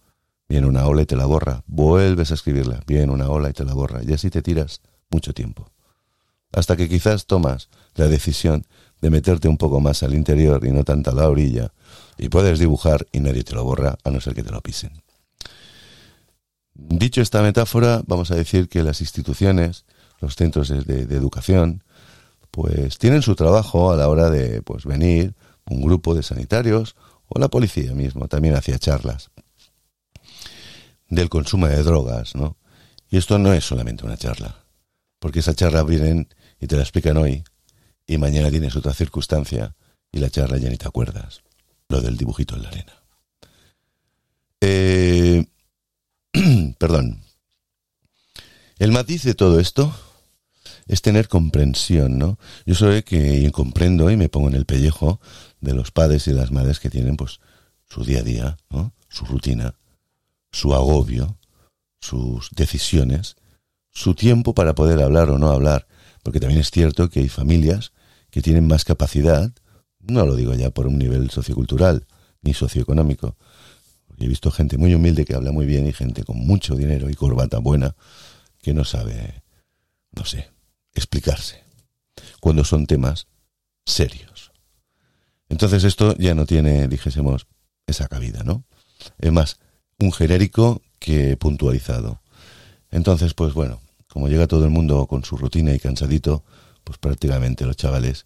Viene 0.48 0.66
una 0.66 0.86
ola 0.86 1.02
y 1.02 1.06
te 1.06 1.16
la 1.16 1.26
borra. 1.26 1.64
Vuelves 1.66 2.30
a 2.30 2.34
escribirla. 2.34 2.82
Viene 2.86 3.12
una 3.12 3.28
ola 3.28 3.50
y 3.50 3.52
te 3.52 3.64
la 3.64 3.74
borra. 3.74 4.02
Y 4.04 4.12
así 4.12 4.30
te 4.30 4.42
tiras 4.42 4.80
mucho 5.10 5.32
tiempo. 5.32 5.70
Hasta 6.52 6.76
que 6.76 6.88
quizás 6.88 7.26
tomas 7.26 7.68
la 7.94 8.06
decisión 8.06 8.66
de 9.00 9.10
meterte 9.10 9.48
un 9.48 9.56
poco 9.56 9.80
más 9.80 10.02
al 10.02 10.14
interior 10.14 10.64
y 10.64 10.70
no 10.70 10.84
tanto 10.84 11.10
a 11.10 11.14
la 11.14 11.28
orilla 11.28 11.72
y 12.22 12.28
puedes 12.28 12.60
dibujar 12.60 13.08
y 13.10 13.18
nadie 13.18 13.42
te 13.42 13.56
lo 13.56 13.64
borra 13.64 13.98
a 14.04 14.10
no 14.10 14.20
ser 14.20 14.32
que 14.34 14.44
te 14.44 14.52
lo 14.52 14.60
pisen. 14.60 15.02
Dicho 16.72 17.20
esta 17.20 17.42
metáfora, 17.42 18.02
vamos 18.06 18.30
a 18.30 18.36
decir 18.36 18.68
que 18.68 18.84
las 18.84 19.00
instituciones, 19.00 19.84
los 20.20 20.36
centros 20.36 20.68
de, 20.68 21.02
educación, 21.02 21.82
pues 22.52 22.98
tienen 22.98 23.22
su 23.22 23.34
trabajo 23.34 23.90
a 23.90 23.96
la 23.96 24.08
hora 24.08 24.30
de 24.30 24.62
pues 24.62 24.84
venir 24.84 25.34
un 25.66 25.82
grupo 25.82 26.14
de 26.14 26.22
sanitarios 26.22 26.94
o 27.26 27.40
la 27.40 27.48
policía 27.48 27.92
mismo 27.92 28.28
también 28.28 28.54
hacía 28.54 28.78
charlas 28.78 29.32
del 31.08 31.28
consumo 31.28 31.66
de 31.66 31.82
drogas, 31.82 32.36
¿no? 32.36 32.56
Y 33.10 33.16
esto 33.16 33.38
no 33.38 33.52
es 33.52 33.64
solamente 33.64 34.06
una 34.06 34.16
charla, 34.16 34.64
porque 35.18 35.40
esa 35.40 35.54
charla 35.54 35.82
vienen 35.82 36.28
y 36.60 36.68
te 36.68 36.76
la 36.76 36.82
explican 36.82 37.16
hoy 37.16 37.42
y 38.06 38.16
mañana 38.16 38.48
tienes 38.48 38.76
otra 38.76 38.94
circunstancia 38.94 39.74
y 40.12 40.20
la 40.20 40.30
charla 40.30 40.58
ya 40.58 40.70
ni 40.70 40.78
te 40.78 40.86
acuerdas, 40.86 41.42
lo 41.92 42.00
del 42.00 42.16
dibujito 42.16 42.56
en 42.56 42.62
la 42.62 42.68
arena. 42.70 42.92
Eh, 44.60 45.44
perdón. 46.78 47.22
El 48.78 48.90
matiz 48.90 49.22
de 49.22 49.34
todo 49.34 49.60
esto 49.60 49.94
es 50.88 51.02
tener 51.02 51.28
comprensión, 51.28 52.18
¿no? 52.18 52.38
Yo 52.66 52.74
soy 52.74 53.02
que 53.02 53.48
comprendo 53.52 54.10
y 54.10 54.16
me 54.16 54.28
pongo 54.28 54.48
en 54.48 54.54
el 54.54 54.66
pellejo 54.66 55.20
de 55.60 55.74
los 55.74 55.92
padres 55.92 56.26
y 56.26 56.32
las 56.32 56.50
madres 56.50 56.80
que 56.80 56.90
tienen 56.90 57.16
pues 57.16 57.40
su 57.88 58.04
día 58.04 58.20
a 58.20 58.22
día, 58.22 58.56
su 59.08 59.24
rutina, 59.26 59.74
su 60.50 60.74
agobio, 60.74 61.38
sus 62.00 62.50
decisiones, 62.52 63.36
su 63.90 64.14
tiempo 64.14 64.54
para 64.54 64.74
poder 64.74 65.00
hablar 65.02 65.30
o 65.30 65.38
no 65.38 65.50
hablar, 65.50 65.86
porque 66.22 66.40
también 66.40 66.60
es 66.60 66.70
cierto 66.70 67.10
que 67.10 67.20
hay 67.20 67.28
familias 67.28 67.92
que 68.30 68.42
tienen 68.42 68.66
más 68.66 68.84
capacidad, 68.84 69.52
no 70.02 70.26
lo 70.26 70.36
digo 70.36 70.54
ya 70.54 70.70
por 70.70 70.86
un 70.86 70.98
nivel 70.98 71.30
sociocultural 71.30 72.06
ni 72.42 72.54
socioeconómico, 72.54 73.36
he 74.18 74.28
visto 74.28 74.50
gente 74.50 74.78
muy 74.78 74.94
humilde 74.94 75.24
que 75.24 75.34
habla 75.34 75.52
muy 75.52 75.66
bien 75.66 75.86
y 75.86 75.92
gente 75.92 76.24
con 76.24 76.38
mucho 76.38 76.76
dinero 76.76 77.10
y 77.10 77.14
corbata 77.14 77.58
buena 77.58 77.94
que 78.60 78.74
no 78.74 78.84
sabe, 78.84 79.42
no 80.12 80.24
sé, 80.24 80.50
explicarse, 80.94 81.64
cuando 82.40 82.64
son 82.64 82.86
temas 82.86 83.26
serios. 83.84 84.52
Entonces 85.48 85.84
esto 85.84 86.16
ya 86.16 86.34
no 86.34 86.46
tiene, 86.46 86.88
dijésemos, 86.88 87.46
esa 87.86 88.08
cabida, 88.08 88.44
¿no? 88.44 88.64
Es 89.18 89.32
más, 89.32 89.58
un 89.98 90.12
genérico 90.12 90.82
que 90.98 91.36
puntualizado. 91.36 92.22
Entonces, 92.90 93.34
pues 93.34 93.52
bueno, 93.54 93.80
como 94.08 94.28
llega 94.28 94.46
todo 94.46 94.64
el 94.64 94.70
mundo 94.70 95.06
con 95.06 95.24
su 95.24 95.36
rutina 95.36 95.74
y 95.74 95.80
cansadito, 95.80 96.44
pues 96.84 96.98
prácticamente 96.98 97.66
los 97.66 97.76
chavales 97.76 98.24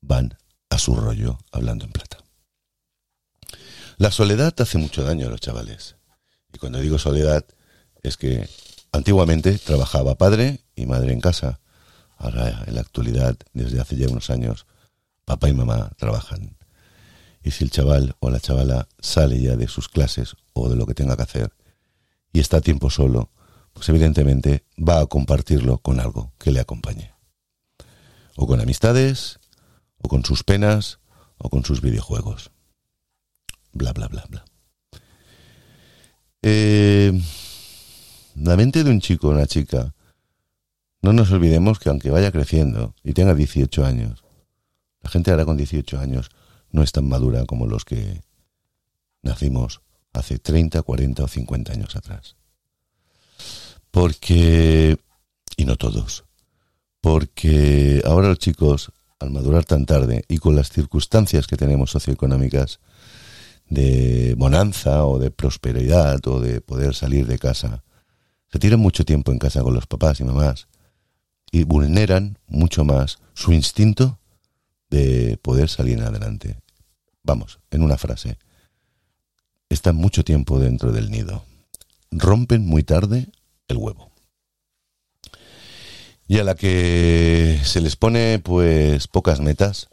van 0.00 0.36
a 0.72 0.78
su 0.78 0.94
rollo 0.94 1.38
hablando 1.50 1.84
en 1.84 1.92
plata. 1.92 2.18
La 3.98 4.10
soledad 4.10 4.54
hace 4.58 4.78
mucho 4.78 5.04
daño 5.04 5.26
a 5.26 5.30
los 5.30 5.40
chavales. 5.40 5.96
Y 6.52 6.58
cuando 6.58 6.80
digo 6.80 6.98
soledad, 6.98 7.44
es 8.02 8.16
que 8.16 8.48
antiguamente 8.90 9.58
trabajaba 9.58 10.16
padre 10.16 10.60
y 10.74 10.86
madre 10.86 11.12
en 11.12 11.20
casa. 11.20 11.60
Ahora, 12.16 12.64
en 12.66 12.74
la 12.74 12.80
actualidad, 12.80 13.36
desde 13.52 13.80
hace 13.80 13.96
ya 13.96 14.08
unos 14.08 14.30
años, 14.30 14.66
papá 15.26 15.50
y 15.50 15.52
mamá 15.52 15.90
trabajan. 15.98 16.56
Y 17.42 17.50
si 17.50 17.64
el 17.64 17.70
chaval 17.70 18.16
o 18.20 18.30
la 18.30 18.40
chavala 18.40 18.88
sale 18.98 19.40
ya 19.40 19.56
de 19.56 19.68
sus 19.68 19.88
clases 19.88 20.36
o 20.54 20.70
de 20.70 20.76
lo 20.76 20.86
que 20.86 20.94
tenga 20.94 21.16
que 21.16 21.22
hacer 21.22 21.52
y 22.32 22.40
está 22.40 22.58
a 22.58 22.60
tiempo 22.62 22.88
solo, 22.88 23.30
pues 23.74 23.88
evidentemente 23.90 24.64
va 24.78 25.00
a 25.00 25.06
compartirlo 25.06 25.78
con 25.78 26.00
algo 26.00 26.32
que 26.38 26.50
le 26.50 26.60
acompañe. 26.60 27.12
O 28.36 28.46
con 28.46 28.60
amistades, 28.60 29.38
o 30.02 30.08
con 30.08 30.24
sus 30.24 30.44
penas, 30.44 30.98
o 31.38 31.48
con 31.48 31.64
sus 31.64 31.80
videojuegos. 31.80 32.50
Bla, 33.72 33.92
bla, 33.92 34.08
bla, 34.08 34.24
bla. 34.28 34.44
Eh, 36.42 37.12
la 38.34 38.56
mente 38.56 38.84
de 38.84 38.90
un 38.90 39.00
chico 39.00 39.28
o 39.28 39.30
una 39.30 39.46
chica, 39.46 39.94
no 41.00 41.12
nos 41.12 41.30
olvidemos 41.30 41.78
que 41.78 41.88
aunque 41.88 42.10
vaya 42.10 42.30
creciendo 42.30 42.94
y 43.02 43.12
tenga 43.12 43.34
18 43.34 43.84
años, 43.84 44.24
la 45.00 45.10
gente 45.10 45.30
ahora 45.30 45.44
con 45.44 45.56
18 45.56 45.98
años 45.98 46.30
no 46.70 46.82
es 46.82 46.92
tan 46.92 47.08
madura 47.08 47.44
como 47.46 47.66
los 47.66 47.84
que 47.84 48.22
nacimos 49.22 49.82
hace 50.12 50.38
30, 50.38 50.82
40 50.82 51.24
o 51.24 51.28
50 51.28 51.72
años 51.72 51.96
atrás. 51.96 52.36
Porque, 53.90 54.96
y 55.56 55.64
no 55.64 55.76
todos, 55.76 56.24
porque 57.00 58.02
ahora 58.06 58.28
los 58.28 58.38
chicos, 58.38 58.92
al 59.22 59.30
madurar 59.30 59.64
tan 59.64 59.86
tarde 59.86 60.24
y 60.28 60.38
con 60.38 60.56
las 60.56 60.70
circunstancias 60.70 61.46
que 61.46 61.56
tenemos 61.56 61.90
socioeconómicas 61.90 62.80
de 63.68 64.34
bonanza 64.36 65.06
o 65.06 65.18
de 65.18 65.30
prosperidad 65.30 66.20
o 66.26 66.40
de 66.40 66.60
poder 66.60 66.94
salir 66.94 67.26
de 67.26 67.38
casa, 67.38 67.84
se 68.50 68.58
tiran 68.58 68.80
mucho 68.80 69.04
tiempo 69.04 69.32
en 69.32 69.38
casa 69.38 69.62
con 69.62 69.74
los 69.74 69.86
papás 69.86 70.20
y 70.20 70.24
mamás 70.24 70.66
y 71.50 71.64
vulneran 71.64 72.38
mucho 72.46 72.84
más 72.84 73.18
su 73.34 73.52
instinto 73.52 74.18
de 74.90 75.38
poder 75.40 75.68
salir 75.68 76.02
adelante. 76.02 76.58
Vamos, 77.22 77.60
en 77.70 77.82
una 77.82 77.96
frase, 77.96 78.38
están 79.68 79.96
mucho 79.96 80.24
tiempo 80.24 80.58
dentro 80.58 80.92
del 80.92 81.10
nido. 81.10 81.44
Rompen 82.10 82.66
muy 82.66 82.82
tarde 82.82 83.28
el 83.68 83.76
huevo. 83.78 84.11
Y 86.26 86.38
a 86.38 86.44
la 86.44 86.54
que 86.54 87.60
se 87.64 87.80
les 87.80 87.96
pone 87.96 88.38
pues 88.38 89.08
pocas 89.08 89.40
metas, 89.40 89.88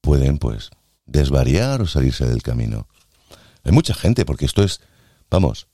pueden 0.00 0.38
pues 0.38 0.70
desvariar 1.04 1.82
o 1.82 1.86
salirse 1.86 2.26
del 2.26 2.42
camino. 2.42 2.88
Hay 3.64 3.72
mucha 3.72 3.94
gente, 3.94 4.24
porque 4.24 4.44
esto 4.44 4.62
es, 4.62 4.80
vamos, 5.30 5.68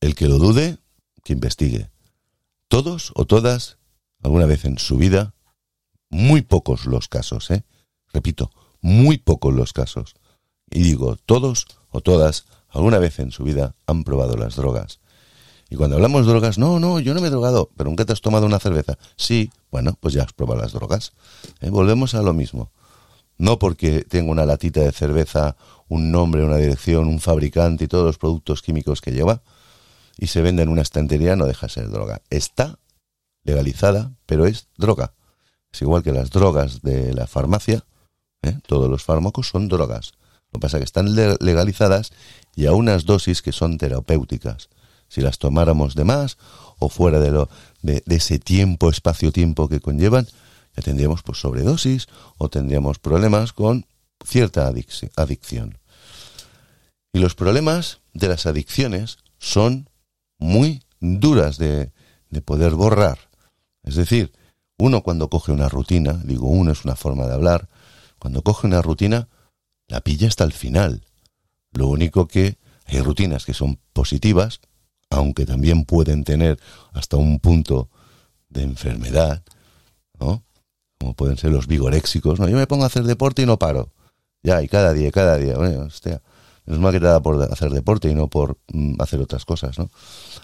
el 0.00 0.14
que 0.14 0.26
lo 0.26 0.38
dude, 0.38 0.78
que 1.24 1.32
investigue. 1.32 1.90
Todos 2.68 3.12
o 3.14 3.26
todas, 3.26 3.78
alguna 4.22 4.46
vez 4.46 4.64
en 4.64 4.78
su 4.78 4.96
vida, 4.96 5.34
muy 6.10 6.42
pocos 6.42 6.86
los 6.86 7.08
casos, 7.08 7.50
¿eh? 7.50 7.64
Repito, 8.12 8.50
muy 8.80 9.18
pocos 9.18 9.54
los 9.54 9.72
casos. 9.72 10.14
Y 10.70 10.82
digo, 10.82 11.16
todos 11.16 11.66
o 11.90 12.00
todas, 12.00 12.46
alguna 12.68 12.98
vez 12.98 13.18
en 13.18 13.30
su 13.30 13.44
vida 13.44 13.74
han 13.86 14.04
probado 14.04 14.36
las 14.36 14.56
drogas. 14.56 15.00
Y 15.70 15.76
cuando 15.76 15.96
hablamos 15.96 16.24
de 16.24 16.32
drogas, 16.32 16.58
no, 16.58 16.80
no, 16.80 16.98
yo 16.98 17.14
no 17.14 17.20
me 17.20 17.28
he 17.28 17.30
drogado, 17.30 17.70
pero 17.76 17.90
nunca 17.90 18.04
te 18.04 18.12
has 18.12 18.20
tomado 18.20 18.46
una 18.46 18.58
cerveza. 18.58 18.96
Sí, 19.16 19.50
bueno, 19.70 19.96
pues 20.00 20.14
ya 20.14 20.22
has 20.22 20.32
probado 20.32 20.62
las 20.62 20.72
drogas. 20.72 21.12
¿Eh? 21.60 21.70
Volvemos 21.70 22.14
a 22.14 22.22
lo 22.22 22.32
mismo. 22.32 22.70
No 23.36 23.58
porque 23.58 24.02
tenga 24.02 24.32
una 24.32 24.46
latita 24.46 24.80
de 24.80 24.92
cerveza, 24.92 25.56
un 25.88 26.10
nombre, 26.10 26.42
una 26.42 26.56
dirección, 26.56 27.06
un 27.06 27.20
fabricante 27.20 27.84
y 27.84 27.88
todos 27.88 28.04
los 28.04 28.18
productos 28.18 28.62
químicos 28.62 29.00
que 29.00 29.12
lleva, 29.12 29.42
y 30.16 30.28
se 30.28 30.42
vende 30.42 30.62
en 30.62 30.68
una 30.68 30.82
estantería, 30.82 31.36
no 31.36 31.46
deja 31.46 31.66
de 31.66 31.72
ser 31.72 31.90
droga. 31.90 32.22
Está 32.30 32.78
legalizada, 33.44 34.12
pero 34.26 34.46
es 34.46 34.68
droga. 34.76 35.12
Es 35.70 35.82
igual 35.82 36.02
que 36.02 36.12
las 36.12 36.30
drogas 36.30 36.82
de 36.82 37.14
la 37.14 37.26
farmacia, 37.26 37.84
¿eh? 38.42 38.58
todos 38.66 38.90
los 38.90 39.04
fármacos 39.04 39.48
son 39.48 39.68
drogas. 39.68 40.12
Lo 40.50 40.58
que 40.58 40.62
pasa 40.62 40.78
es 40.78 40.80
que 40.80 40.84
están 40.86 41.14
legalizadas 41.14 42.10
y 42.56 42.66
a 42.66 42.72
unas 42.72 43.04
dosis 43.04 43.42
que 43.42 43.52
son 43.52 43.76
terapéuticas. 43.78 44.70
Si 45.08 45.20
las 45.20 45.38
tomáramos 45.38 45.94
de 45.94 46.04
más 46.04 46.38
o 46.78 46.88
fuera 46.88 47.18
de, 47.20 47.30
lo, 47.30 47.48
de, 47.82 48.02
ese 48.06 48.38
tiempo, 48.38 48.90
espacio-tiempo 48.90 49.68
que 49.68 49.80
conllevan, 49.80 50.26
ya 50.76 50.82
tendríamos 50.82 51.22
pues, 51.22 51.38
sobredosis 51.40 52.08
o 52.36 52.48
tendríamos 52.48 52.98
problemas 52.98 53.52
con 53.52 53.86
cierta 54.24 54.72
adicción. 55.16 55.78
Y 57.12 57.18
los 57.20 57.34
problemas 57.34 58.00
de 58.12 58.28
las 58.28 58.46
adicciones 58.46 59.18
son 59.38 59.88
muy 60.38 60.82
duras 61.00 61.58
de, 61.58 61.90
de 62.30 62.40
poder 62.42 62.74
borrar. 62.74 63.18
Es 63.82 63.94
decir, 63.94 64.32
uno 64.76 65.02
cuando 65.02 65.28
coge 65.28 65.52
una 65.52 65.68
rutina, 65.68 66.20
digo 66.24 66.46
uno 66.46 66.70
es 66.72 66.84
una 66.84 66.96
forma 66.96 67.26
de 67.26 67.34
hablar, 67.34 67.68
cuando 68.18 68.42
coge 68.42 68.66
una 68.66 68.82
rutina, 68.82 69.28
la 69.88 70.00
pilla 70.00 70.28
hasta 70.28 70.44
el 70.44 70.52
final. 70.52 71.06
Lo 71.72 71.88
único 71.88 72.28
que 72.28 72.58
hay 72.86 73.00
rutinas 73.00 73.44
que 73.44 73.54
son 73.54 73.78
positivas, 73.92 74.60
aunque 75.10 75.46
también 75.46 75.84
pueden 75.84 76.24
tener 76.24 76.58
hasta 76.92 77.16
un 77.16 77.40
punto 77.40 77.88
de 78.48 78.62
enfermedad, 78.62 79.42
¿no? 80.18 80.42
Como 80.98 81.14
pueden 81.14 81.36
ser 81.36 81.52
los 81.52 81.66
vigoréxicos, 81.66 82.40
¿no? 82.40 82.48
Yo 82.48 82.56
me 82.56 82.66
pongo 82.66 82.84
a 82.84 82.88
hacer 82.88 83.04
deporte 83.04 83.42
y 83.42 83.46
no 83.46 83.58
paro. 83.58 83.92
Ya, 84.42 84.62
y 84.62 84.68
cada 84.68 84.92
día, 84.92 85.10
cada 85.10 85.36
día. 85.36 85.56
Bueno, 85.56 85.82
hostia, 85.82 86.22
es 86.66 86.78
más 86.78 86.92
que 86.92 87.00
nada 87.00 87.20
por 87.20 87.40
hacer 87.42 87.70
deporte 87.70 88.10
y 88.10 88.14
no 88.14 88.28
por 88.28 88.58
mm, 88.72 89.00
hacer 89.00 89.20
otras 89.20 89.44
cosas, 89.44 89.78
¿no? 89.78 89.90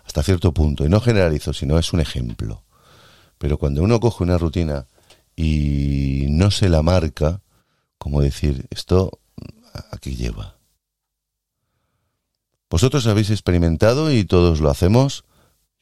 Hasta 0.04 0.22
cierto 0.22 0.52
punto. 0.52 0.84
Y 0.84 0.88
no 0.88 1.00
generalizo, 1.00 1.52
sino 1.52 1.78
es 1.78 1.92
un 1.92 2.00
ejemplo. 2.00 2.64
Pero 3.38 3.58
cuando 3.58 3.82
uno 3.82 4.00
coge 4.00 4.24
una 4.24 4.38
rutina 4.38 4.86
y 5.36 6.26
no 6.30 6.50
se 6.50 6.68
la 6.68 6.82
marca, 6.82 7.42
como 7.98 8.20
decir, 8.20 8.66
esto 8.70 9.18
a 9.90 9.98
qué 9.98 10.14
lleva. 10.14 10.56
Vosotros 12.74 13.06
habéis 13.06 13.30
experimentado 13.30 14.10
y 14.10 14.24
todos 14.24 14.60
lo 14.60 14.68
hacemos. 14.68 15.24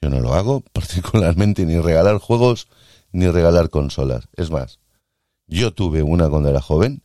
Yo 0.02 0.10
no 0.10 0.20
lo 0.20 0.34
hago 0.34 0.60
particularmente 0.74 1.64
ni 1.64 1.80
regalar 1.80 2.18
juegos 2.18 2.68
ni 3.12 3.28
regalar 3.28 3.70
consolas. 3.70 4.28
Es 4.36 4.50
más, 4.50 4.78
yo 5.46 5.72
tuve 5.72 6.02
una 6.02 6.28
cuando 6.28 6.50
era 6.50 6.60
joven 6.60 7.02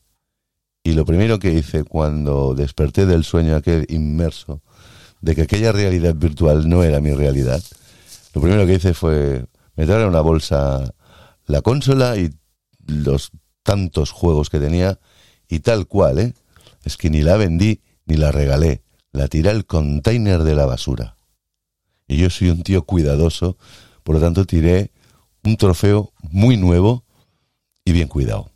y 0.83 0.91
lo 0.91 1.05
primero 1.05 1.39
que 1.39 1.53
hice 1.53 1.85
cuando 1.85 2.53
desperté 2.53 3.05
del 3.05 3.23
sueño 3.23 3.55
aquel 3.55 3.85
inmerso 3.87 4.61
de 5.21 5.35
que 5.35 5.43
aquella 5.43 5.71
realidad 5.71 6.15
virtual 6.15 6.67
no 6.67 6.83
era 6.83 6.99
mi 6.99 7.13
realidad, 7.13 7.63
lo 8.33 8.41
primero 8.41 8.65
que 8.65 8.73
hice 8.73 8.93
fue 8.93 9.45
me 9.77 9.85
trae 9.85 10.05
una 10.05 10.19
bolsa 10.19 10.93
la 11.45 11.61
consola 11.61 12.17
y 12.17 12.33
los 12.87 13.31
tantos 13.63 14.11
juegos 14.11 14.49
que 14.49 14.59
tenía 14.59 14.99
y 15.47 15.61
tal 15.61 15.87
cual, 15.87 16.19
¿eh? 16.19 16.33
Es 16.83 16.97
que 16.97 17.09
ni 17.09 17.21
la 17.21 17.37
vendí 17.37 17.79
ni 18.05 18.17
la 18.17 18.33
regalé, 18.33 18.83
la 19.17 19.27
tiré 19.27 19.49
al 19.49 19.65
container 19.65 20.43
de 20.43 20.55
la 20.55 20.65
basura. 20.65 21.17
Y 22.07 22.17
yo 22.17 22.29
soy 22.29 22.49
un 22.49 22.63
tío 22.63 22.83
cuidadoso, 22.83 23.57
por 24.03 24.15
lo 24.15 24.21
tanto 24.21 24.45
tiré 24.45 24.91
un 25.43 25.57
trofeo 25.57 26.13
muy 26.21 26.57
nuevo 26.57 27.03
y 27.83 27.91
bien 27.91 28.07
cuidado. 28.07 28.51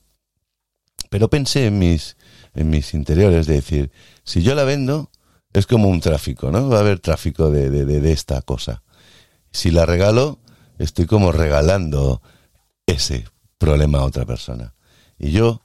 Pero 1.09 1.29
pensé 1.29 1.67
en 1.67 1.79
mis, 1.79 2.15
en 2.53 2.69
mis 2.69 2.93
interiores 2.93 3.47
de 3.47 3.55
decir, 3.55 3.91
si 4.23 4.41
yo 4.41 4.55
la 4.55 4.63
vendo, 4.63 5.11
es 5.51 5.67
como 5.67 5.89
un 5.89 5.99
tráfico, 5.99 6.51
¿no? 6.51 6.69
Va 6.69 6.77
a 6.77 6.81
haber 6.81 6.99
tráfico 6.99 7.51
de, 7.51 7.69
de, 7.69 7.85
de 7.85 8.11
esta 8.11 8.41
cosa. 8.41 8.83
Si 9.51 9.71
la 9.71 9.85
regalo, 9.85 10.39
estoy 10.79 11.05
como 11.05 11.33
regalando 11.33 12.21
ese 12.85 13.25
problema 13.57 13.99
a 13.99 14.05
otra 14.05 14.25
persona. 14.25 14.73
Y 15.17 15.31
yo, 15.31 15.61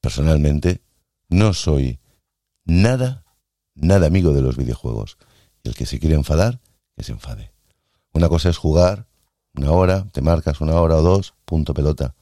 personalmente, 0.00 0.82
no 1.28 1.52
soy 1.54 1.98
nada, 2.64 3.24
nada 3.80 4.06
amigo 4.06 4.32
de 4.32 4.42
los 4.42 4.56
videojuegos. 4.56 5.18
Y 5.62 5.68
el 5.68 5.74
que 5.74 5.86
se 5.86 5.98
quiere 5.98 6.16
enfadar, 6.16 6.60
que 6.96 7.04
se 7.04 7.12
enfade. 7.12 7.52
Una 8.12 8.28
cosa 8.28 8.50
es 8.50 8.56
jugar 8.56 9.06
una 9.54 9.72
hora, 9.72 10.08
te 10.12 10.20
marcas 10.20 10.60
una 10.60 10.80
hora 10.80 10.96
o 10.96 11.02
dos, 11.02 11.34
punto 11.44 11.74
pelota. 11.74 12.14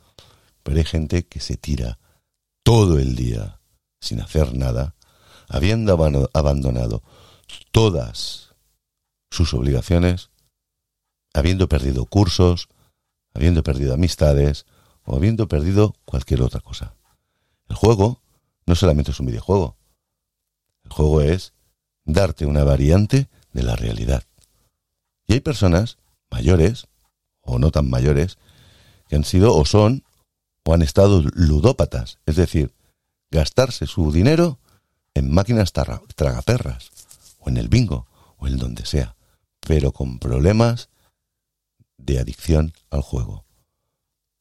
Pero 0.63 0.79
hay 0.79 0.85
gente 0.85 1.27
que 1.27 1.41
se 1.41 1.57
tira 1.57 1.99
todo 2.63 2.99
el 2.99 3.15
día 3.15 3.61
sin 4.01 4.21
hacer 4.21 4.55
nada, 4.55 4.95
habiendo 5.49 5.93
abandonado 6.33 7.03
todas 7.71 8.55
sus 9.31 9.55
obligaciones, 9.55 10.31
habiendo 11.35 11.69
perdido 11.69 12.07
cursos, 12.07 12.69
habiendo 13.35 13.63
perdido 13.63 13.95
amistades 13.95 14.67
o 15.05 15.17
habiendo 15.17 15.47
perdido 15.47 15.95
cualquier 16.05 16.43
otra 16.43 16.61
cosa. 16.61 16.95
El 17.69 17.77
juego 17.77 18.23
no 18.67 18.75
solamente 18.75 19.11
es 19.11 19.21
un 19.21 19.27
videojuego. 19.27 19.77
El 20.87 20.93
juego 20.93 21.21
es 21.21 21.53
darte 22.05 22.47
una 22.47 22.65
variante 22.65 23.29
de 23.53 23.63
la 23.63 23.77
realidad. 23.77 24.23
Y 25.27 25.35
hay 25.35 25.41
personas 25.41 25.99
mayores 26.31 26.87
o 27.43 27.59
no 27.59 27.71
tan 27.71 27.91
mayores 27.91 28.39
que 29.09 29.17
han 29.17 29.25
sido 29.25 29.55
o 29.55 29.65
son 29.65 30.05
o 30.65 30.75
han 30.75 30.83
estado 30.83 31.23
ludópatas, 31.35 32.19
es 32.27 32.37
decir, 32.37 32.75
gastarse 33.31 33.87
su 33.87 34.11
dinero 34.13 34.59
en 35.15 35.33
máquinas 35.33 35.73
tragaperras 35.73 36.91
o 37.39 37.49
en 37.49 37.57
el 37.57 37.69
bingo 37.69 38.07
o 38.39 38.47
en 38.47 38.57
donde 38.57 38.85
sea, 38.85 39.17
pero 39.61 39.93
con 39.93 40.19
problemas 40.19 40.89
de 41.99 42.19
adicción 42.19 42.73
al 42.91 43.03
juego. 43.03 43.45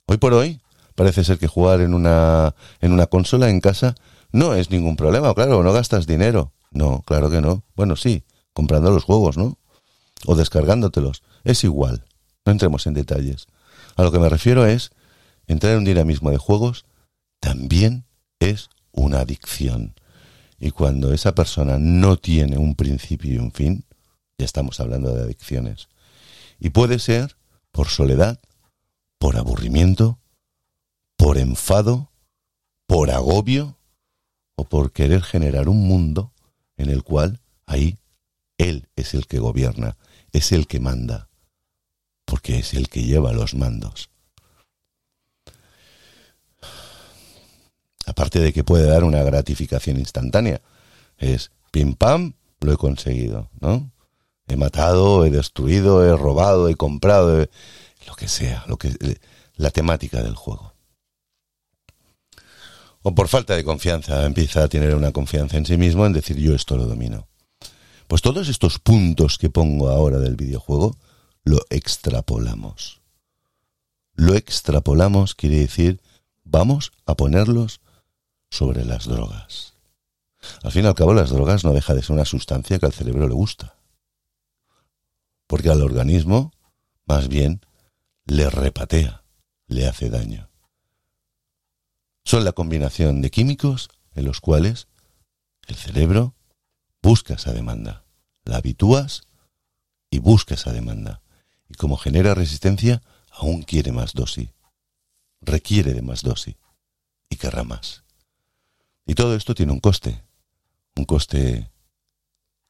Hoy 0.07 0.17
por 0.17 0.33
hoy 0.33 0.61
parece 0.95 1.23
ser 1.23 1.37
que 1.37 1.47
jugar 1.47 1.81
en 1.81 1.93
una 1.93 2.55
en 2.81 2.91
una 2.91 3.07
consola 3.07 3.49
en 3.49 3.59
casa 3.59 3.95
no 4.35 4.53
es 4.53 4.69
ningún 4.69 4.97
problema, 4.97 5.33
claro, 5.33 5.63
no 5.63 5.71
gastas 5.71 6.07
dinero. 6.07 6.51
No, 6.69 7.03
claro 7.03 7.29
que 7.29 7.39
no. 7.39 7.63
Bueno, 7.73 7.95
sí, 7.95 8.25
comprando 8.51 8.91
los 8.91 9.05
juegos, 9.05 9.37
¿no? 9.37 9.57
O 10.25 10.35
descargándotelos. 10.35 11.23
Es 11.45 11.63
igual. 11.63 12.03
No 12.45 12.51
entremos 12.51 12.85
en 12.85 12.95
detalles. 12.95 13.47
A 13.95 14.03
lo 14.03 14.11
que 14.11 14.19
me 14.19 14.27
refiero 14.27 14.65
es, 14.65 14.91
entrar 15.47 15.71
en 15.71 15.79
un 15.79 15.85
dinamismo 15.85 16.31
de 16.31 16.37
juegos 16.37 16.85
también 17.39 18.03
es 18.41 18.69
una 18.91 19.21
adicción. 19.21 19.95
Y 20.59 20.71
cuando 20.71 21.13
esa 21.13 21.33
persona 21.33 21.77
no 21.79 22.17
tiene 22.17 22.57
un 22.57 22.75
principio 22.75 23.33
y 23.33 23.37
un 23.37 23.53
fin, 23.53 23.85
ya 24.37 24.43
estamos 24.43 24.81
hablando 24.81 25.15
de 25.15 25.23
adicciones. 25.23 25.87
Y 26.59 26.71
puede 26.71 26.99
ser 26.99 27.37
por 27.71 27.87
soledad, 27.87 28.41
por 29.17 29.37
aburrimiento, 29.37 30.19
por 31.15 31.37
enfado, 31.37 32.11
por 32.85 33.11
agobio 33.11 33.77
o 34.55 34.65
por 34.65 34.91
querer 34.91 35.21
generar 35.21 35.69
un 35.69 35.87
mundo 35.87 36.31
en 36.77 36.89
el 36.89 37.03
cual 37.03 37.41
ahí 37.65 37.97
él 38.57 38.87
es 38.95 39.13
el 39.13 39.27
que 39.27 39.39
gobierna, 39.39 39.97
es 40.31 40.51
el 40.51 40.67
que 40.67 40.79
manda 40.79 41.29
porque 42.25 42.59
es 42.59 42.73
el 42.73 42.89
que 42.89 43.03
lleva 43.03 43.31
los 43.31 43.53
mandos. 43.53 44.09
Aparte 48.07 48.39
de 48.39 48.51
que 48.51 48.63
puede 48.63 48.85
dar 48.85 49.03
una 49.03 49.23
gratificación 49.23 49.97
instantánea, 49.97 50.61
es 51.17 51.51
pim 51.71 51.93
pam, 51.93 52.33
lo 52.59 52.73
he 52.73 52.77
conseguido, 52.77 53.49
¿no? 53.61 53.91
He 54.47 54.57
matado, 54.57 55.25
he 55.25 55.31
destruido, 55.31 56.05
he 56.05 56.15
robado, 56.15 56.69
he 56.69 56.75
comprado, 56.75 57.47
lo 58.05 58.15
que 58.15 58.27
sea, 58.27 58.63
lo 58.67 58.77
que 58.77 58.93
la 59.55 59.71
temática 59.71 60.21
del 60.21 60.35
juego. 60.35 60.74
O 63.07 63.13
por 63.13 63.27
falta 63.27 63.55
de 63.55 63.63
confianza, 63.63 64.25
empieza 64.25 64.63
a 64.63 64.67
tener 64.67 64.95
una 64.95 65.11
confianza 65.11 65.57
en 65.57 65.65
sí 65.67 65.77
mismo 65.77 66.07
en 66.07 66.13
decir 66.13 66.37
yo 66.37 66.55
esto 66.55 66.75
lo 66.75 66.87
domino. 66.87 67.27
Pues 68.07 68.23
todos 68.23 68.49
estos 68.49 68.79
puntos 68.79 69.37
que 69.37 69.51
pongo 69.51 69.89
ahora 69.89 70.17
del 70.17 70.35
videojuego 70.35 70.97
lo 71.43 71.59
extrapolamos. 71.69 73.01
Lo 74.15 74.33
extrapolamos 74.33 75.35
quiere 75.35 75.59
decir 75.59 76.01
vamos 76.45 76.93
a 77.05 77.13
ponerlos 77.13 77.79
sobre 78.49 78.83
las 78.85 79.05
drogas. 79.05 79.75
Al 80.63 80.71
fin 80.71 80.85
y 80.85 80.87
al 80.87 80.95
cabo 80.95 81.13
las 81.13 81.29
drogas 81.29 81.63
no 81.63 81.73
deja 81.73 81.93
de 81.93 82.01
ser 82.01 82.13
una 82.13 82.25
sustancia 82.25 82.79
que 82.79 82.87
al 82.87 82.93
cerebro 82.93 83.27
le 83.27 83.35
gusta. 83.35 83.77
Porque 85.45 85.69
al 85.69 85.83
organismo 85.83 86.53
más 87.05 87.27
bien 87.27 87.61
le 88.25 88.49
repatea, 88.49 89.23
le 89.67 89.87
hace 89.87 90.09
daño. 90.09 90.49
Son 92.25 92.43
la 92.43 92.53
combinación 92.53 93.21
de 93.21 93.29
químicos 93.29 93.89
en 94.15 94.25
los 94.25 94.41
cuales 94.41 94.87
el 95.67 95.75
cerebro 95.75 96.33
busca 97.01 97.35
esa 97.35 97.53
demanda, 97.53 98.03
la 98.45 98.57
habitúas 98.57 99.21
y 100.09 100.17
busca 100.17 100.55
esa 100.55 100.73
demanda 100.73 101.21
y 101.69 101.75
como 101.75 101.97
genera 101.97 102.33
resistencia, 102.33 103.03
aún 103.31 103.61
quiere 103.61 103.91
más 103.91 104.13
dosis, 104.13 104.49
requiere 105.41 105.93
de 105.93 106.01
más 106.01 106.23
dosis 106.23 106.55
y 107.29 107.35
querrá 107.35 107.63
más. 107.63 108.03
Y 109.05 109.13
todo 109.13 109.35
esto 109.35 109.53
tiene 109.53 109.71
un 109.71 109.79
coste, 109.79 110.23
un 110.95 111.05
coste 111.05 111.69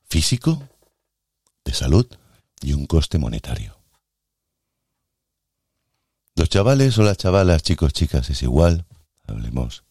físico, 0.03 0.67
de 1.63 1.73
salud 1.73 2.07
y 2.61 2.73
un 2.73 2.85
coste 2.87 3.17
monetario. 3.17 3.79
Los 6.35 6.49
chavales 6.49 6.97
o 6.97 7.03
las 7.03 7.17
chavalas, 7.17 7.63
chicos, 7.63 7.93
chicas, 7.93 8.29
es 8.29 8.43
igual, 8.43 8.85
hablemos, 9.27 9.83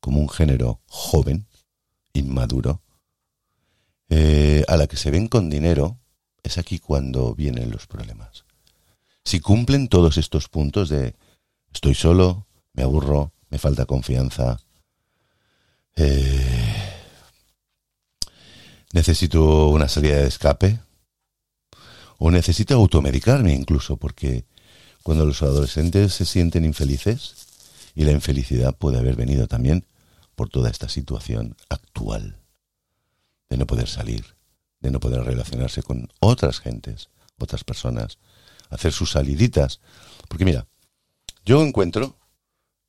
como 0.00 0.20
un 0.20 0.28
género 0.28 0.80
joven, 0.86 1.46
inmaduro, 2.12 2.82
eh, 4.08 4.64
a 4.68 4.76
la 4.76 4.86
que 4.86 4.96
se 4.96 5.10
ven 5.10 5.28
con 5.28 5.48
dinero, 5.48 5.98
es 6.42 6.58
aquí 6.58 6.78
cuando 6.78 7.34
vienen 7.34 7.70
los 7.70 7.86
problemas. 7.86 8.44
Si 9.24 9.40
cumplen 9.40 9.88
todos 9.88 10.18
estos 10.18 10.48
puntos 10.48 10.88
de 10.88 11.14
estoy 11.72 11.94
solo, 11.94 12.46
me 12.72 12.82
aburro, 12.82 13.32
me 13.48 13.58
falta 13.58 13.86
confianza, 13.86 14.58
eh, 15.96 16.92
necesito 18.92 19.68
una 19.68 19.88
salida 19.88 20.16
de 20.16 20.28
escape, 20.28 20.80
o 22.18 22.30
necesito 22.30 22.74
automedicarme 22.74 23.52
incluso, 23.52 23.96
porque 23.96 24.44
cuando 25.02 25.26
los 25.26 25.42
adolescentes 25.42 26.14
se 26.14 26.24
sienten 26.24 26.64
infelices, 26.64 27.41
y 27.94 28.04
la 28.04 28.12
infelicidad 28.12 28.76
puede 28.76 28.98
haber 28.98 29.16
venido 29.16 29.46
también 29.46 29.86
por 30.34 30.48
toda 30.48 30.70
esta 30.70 30.88
situación 30.88 31.56
actual 31.68 32.38
de 33.50 33.56
no 33.58 33.66
poder 33.66 33.88
salir, 33.88 34.36
de 34.80 34.90
no 34.90 34.98
poder 34.98 35.22
relacionarse 35.24 35.82
con 35.82 36.08
otras 36.20 36.58
gentes, 36.60 37.10
otras 37.38 37.64
personas, 37.64 38.18
hacer 38.70 38.92
sus 38.92 39.10
saliditas. 39.10 39.80
Porque 40.28 40.44
mira, 40.44 40.66
yo 41.44 41.62
encuentro 41.62 42.16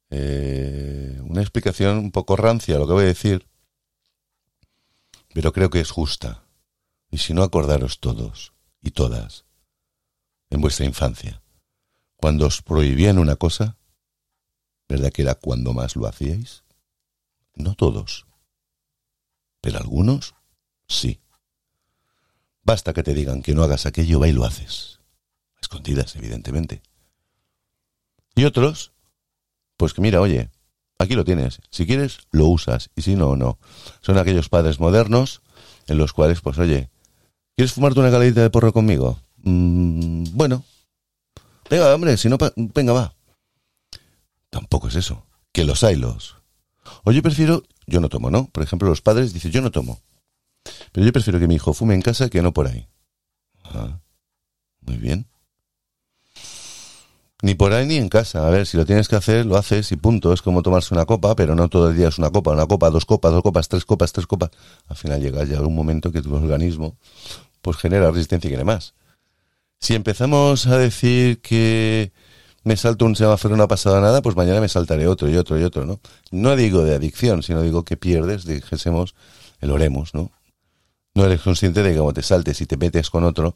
eh, 0.10 1.20
una 1.24 1.42
explicación 1.42 1.98
un 1.98 2.12
poco 2.12 2.36
rancia 2.36 2.76
a 2.76 2.80
lo 2.80 2.88
que 2.88 2.94
voy 2.94 3.04
a 3.04 3.08
decir, 3.08 3.48
pero 5.34 5.52
creo 5.52 5.70
que 5.70 5.82
es 5.82 5.92
justa. 5.92 6.44
Y 7.10 7.18
si 7.18 7.34
no, 7.34 7.44
acordaros 7.44 8.00
todos 8.00 8.54
y 8.82 8.92
todas 8.92 9.46
en 10.50 10.62
vuestra 10.62 10.86
infancia, 10.86 11.42
cuando 12.16 12.46
os 12.48 12.62
prohibían 12.62 13.18
una 13.18 13.36
cosa, 13.36 13.76
¿verdad 14.94 15.12
que 15.12 15.24
era 15.24 15.34
cuando 15.34 15.74
más 15.74 15.96
lo 15.96 16.06
hacíais? 16.06 16.64
No 17.56 17.74
todos, 17.74 18.28
pero 19.60 19.80
algunos 19.80 20.36
sí. 20.88 21.20
Basta 22.64 22.94
que 22.94 23.02
te 23.02 23.16
digan 23.16 23.42
que 23.42 23.56
no 23.56 23.64
hagas 23.64 23.88
aquello, 23.88 24.20
va 24.20 24.28
y 24.28 24.34
lo 24.34 24.46
haces. 24.46 25.00
Escondidas, 25.60 26.16
evidentemente. 26.16 26.84
Y 28.36 28.46
otros, 28.46 28.92
pues 29.78 29.94
que 29.94 30.02
mira, 30.02 30.22
oye, 30.22 30.52
aquí 31.00 31.16
lo 31.16 31.26
tienes. 31.26 31.60
Si 31.72 31.88
quieres, 31.88 32.20
lo 32.32 32.46
usas. 32.46 32.92
Y 32.96 33.02
si 33.02 33.16
no, 33.16 33.36
no. 33.36 33.58
Son 34.02 34.18
aquellos 34.20 34.50
padres 34.50 34.80
modernos 34.80 35.42
en 35.88 35.98
los 35.98 36.14
cuales, 36.14 36.42
pues 36.42 36.60
oye, 36.60 36.92
¿quieres 37.56 37.74
fumarte 37.74 38.00
una 38.00 38.12
galerita 38.12 38.42
de 38.42 38.50
porro 38.52 38.72
conmigo? 38.72 39.20
Mm, 39.38 40.26
bueno, 40.34 40.64
Venga, 41.70 41.96
hombre, 41.96 42.18
si 42.18 42.30
no, 42.30 42.38
venga, 42.56 42.94
va. 42.94 43.16
Tampoco 44.54 44.88
es 44.88 44.96
eso. 44.96 45.26
Que 45.52 45.66
los 45.66 45.84
hay 45.84 45.96
los. 45.96 46.38
O 47.04 47.12
yo 47.12 47.24
prefiero, 47.24 47.64
yo 47.88 48.00
no 48.00 48.08
tomo, 48.08 48.30
¿no? 48.30 48.50
Por 48.50 48.62
ejemplo, 48.62 48.88
los 48.88 49.02
padres 49.02 49.34
dicen, 49.34 49.52
yo 49.52 49.62
no 49.64 49.72
tomo. 49.72 50.00
Pero 50.92 51.04
yo 51.04 51.12
prefiero 51.12 51.40
que 51.40 51.48
mi 51.48 51.56
hijo 51.56 51.74
fume 51.74 51.96
en 51.96 52.04
casa 52.04 52.30
que 52.30 52.44
no 52.44 52.54
por 52.54 52.68
ahí. 52.68 52.88
Ah, 53.64 54.00
muy 54.82 54.98
bien. 54.98 55.26
Ni 57.42 57.56
por 57.56 57.74
ahí 57.74 57.88
ni 57.88 57.98
en 57.98 58.10
casa. 58.10 58.48
A 58.48 58.52
ver, 58.52 58.68
si 58.68 58.78
lo 58.78 58.86
tienes 58.86 59.08
que 59.08 59.16
hacer, 59.16 59.44
lo 59.48 59.58
haces 59.58 59.92
y 59.92 59.96
punto. 59.96 60.32
Es 60.32 60.44
como 60.44 60.62
tomarse 60.62 60.94
una 60.94 61.06
copa, 61.06 61.36
pero 61.36 61.56
no 61.56 61.68
todo 61.68 61.90
el 61.90 61.98
día 61.98 62.10
es 62.10 62.20
una 62.20 62.30
copa, 62.30 62.52
una 62.52 62.68
copa, 62.68 62.92
dos 62.92 63.06
copas, 63.06 63.32
dos 63.32 63.42
copas, 63.42 63.68
tres 63.68 63.86
copas, 63.86 64.14
tres 64.14 64.28
copas. 64.28 64.52
Al 64.86 64.96
final 64.96 65.20
llega 65.20 65.44
ya 65.46 65.62
un 65.62 65.74
momento 65.74 66.12
que 66.12 66.22
tu 66.22 66.34
organismo 66.36 66.96
pues 67.64 67.78
genera 67.78 68.12
resistencia 68.12 68.50
y 68.50 68.52
quiere 68.52 68.66
más. 68.66 68.94
Si 69.80 69.96
empezamos 69.96 70.68
a 70.68 70.78
decir 70.78 71.42
que 71.42 72.14
me 72.64 72.78
salto 72.78 73.06
un 73.06 73.16
semáforo 73.16 73.58
no 73.58 73.64
ha 73.64 73.68
pasado 73.68 74.00
nada, 74.00 74.22
pues 74.22 74.36
mañana 74.36 74.62
me 74.62 74.70
saltaré 74.70 75.08
otro 75.08 75.30
y 75.30 75.36
otro 75.36 75.60
y 75.60 75.64
otro, 75.64 75.86
¿no? 75.86 76.00
No 76.32 76.56
digo 76.56 76.84
de 76.84 76.96
adicción, 76.96 77.44
sino 77.44 77.62
digo 77.62 77.84
que 77.84 77.98
pierdes, 77.98 78.46
dijésemos, 78.46 79.16
el 79.60 79.72
oremos, 79.72 80.14
¿no? 80.14 80.32
No 81.16 81.26
eres 81.26 81.42
consciente 81.42 81.84
de 81.84 81.92
que 81.92 81.98
como 81.98 82.14
te 82.14 82.24
saltes 82.24 82.62
y 82.62 82.66
te 82.66 82.78
metes 82.78 83.10
con 83.10 83.24
otro, 83.24 83.56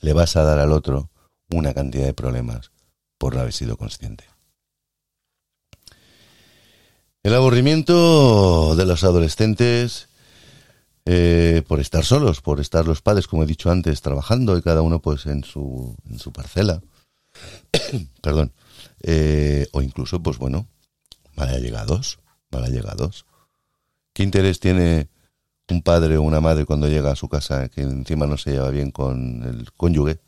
le 0.00 0.12
vas 0.12 0.36
a 0.36 0.42
dar 0.42 0.58
al 0.58 0.72
otro 0.72 1.10
una 1.50 1.72
cantidad 1.72 2.04
de 2.04 2.14
problemas 2.14 2.70
por 3.16 3.34
no 3.34 3.40
haber 3.40 3.52
sido 3.52 3.76
consciente. 3.76 4.24
El 7.22 7.34
aburrimiento 7.34 8.76
de 8.76 8.86
los 8.86 9.04
adolescentes 9.04 10.08
eh, 11.04 11.62
por 11.66 11.80
estar 11.80 12.04
solos, 12.04 12.42
por 12.42 12.60
estar 12.60 12.86
los 12.86 13.00
padres, 13.00 13.26
como 13.26 13.42
he 13.42 13.46
dicho 13.46 13.70
antes, 13.70 14.02
trabajando 14.02 14.58
y 14.58 14.62
cada 14.62 14.82
uno 14.82 15.00
pues 15.00 15.24
en 15.26 15.42
su, 15.42 15.96
en 16.08 16.18
su 16.18 16.32
parcela. 16.32 16.82
Perdón. 18.22 18.52
Eh, 19.02 19.68
o 19.72 19.82
incluso, 19.82 20.22
pues 20.22 20.38
bueno, 20.38 20.66
mal 21.36 21.48
allegados, 21.48 22.18
mal 22.50 22.64
allegados. 22.64 23.26
¿Qué 24.12 24.22
interés 24.22 24.60
tiene 24.60 25.08
un 25.68 25.82
padre 25.82 26.16
o 26.16 26.22
una 26.22 26.40
madre 26.40 26.64
cuando 26.64 26.88
llega 26.88 27.12
a 27.12 27.16
su 27.16 27.28
casa 27.28 27.68
que 27.68 27.82
encima 27.82 28.26
no 28.26 28.36
se 28.36 28.52
lleva 28.52 28.70
bien 28.70 28.90
con 28.90 29.44
el 29.44 29.72
cónyuge? 29.72 30.20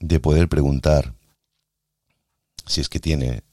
de 0.00 0.18
poder 0.18 0.48
preguntar, 0.48 1.14
si 2.66 2.80
es 2.80 2.88
que 2.88 3.00
tiene 3.00 3.44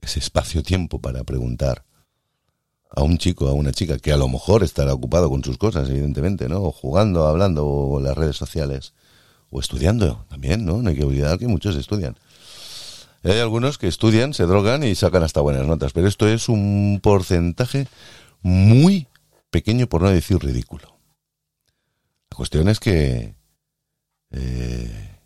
ese 0.00 0.20
espacio-tiempo 0.20 1.00
para 1.00 1.24
preguntar 1.24 1.84
a 2.88 3.02
un 3.02 3.18
chico, 3.18 3.48
a 3.48 3.52
una 3.52 3.72
chica, 3.72 3.98
que 3.98 4.12
a 4.12 4.16
lo 4.16 4.28
mejor 4.28 4.62
estará 4.62 4.94
ocupado 4.94 5.28
con 5.28 5.42
sus 5.42 5.58
cosas, 5.58 5.88
evidentemente, 5.88 6.48
¿no? 6.48 6.62
O 6.62 6.72
jugando, 6.72 7.26
hablando, 7.26 7.66
o 7.66 8.00
las 8.00 8.16
redes 8.16 8.36
sociales, 8.36 8.94
o 9.52 9.60
estudiando 9.60 10.24
también, 10.28 10.64
¿no? 10.64 10.82
No 10.82 10.88
hay 10.88 10.96
que 10.96 11.04
olvidar 11.04 11.38
que 11.38 11.46
muchos 11.46 11.76
estudian. 11.76 12.16
hay 13.22 13.38
algunos 13.38 13.78
que 13.78 13.86
estudian, 13.86 14.34
se 14.34 14.44
drogan 14.46 14.82
y 14.82 14.94
sacan 14.94 15.22
hasta 15.22 15.42
buenas 15.42 15.66
notas, 15.66 15.92
pero 15.92 16.08
esto 16.08 16.26
es 16.26 16.48
un 16.48 16.98
porcentaje 17.02 17.86
muy 18.40 19.06
pequeño, 19.50 19.86
por 19.86 20.00
no 20.02 20.10
decir 20.10 20.38
ridículo. 20.38 20.96
La 22.30 22.36
cuestión 22.36 22.68
es 22.68 22.80
que 22.80 23.34
eh, 24.30 25.18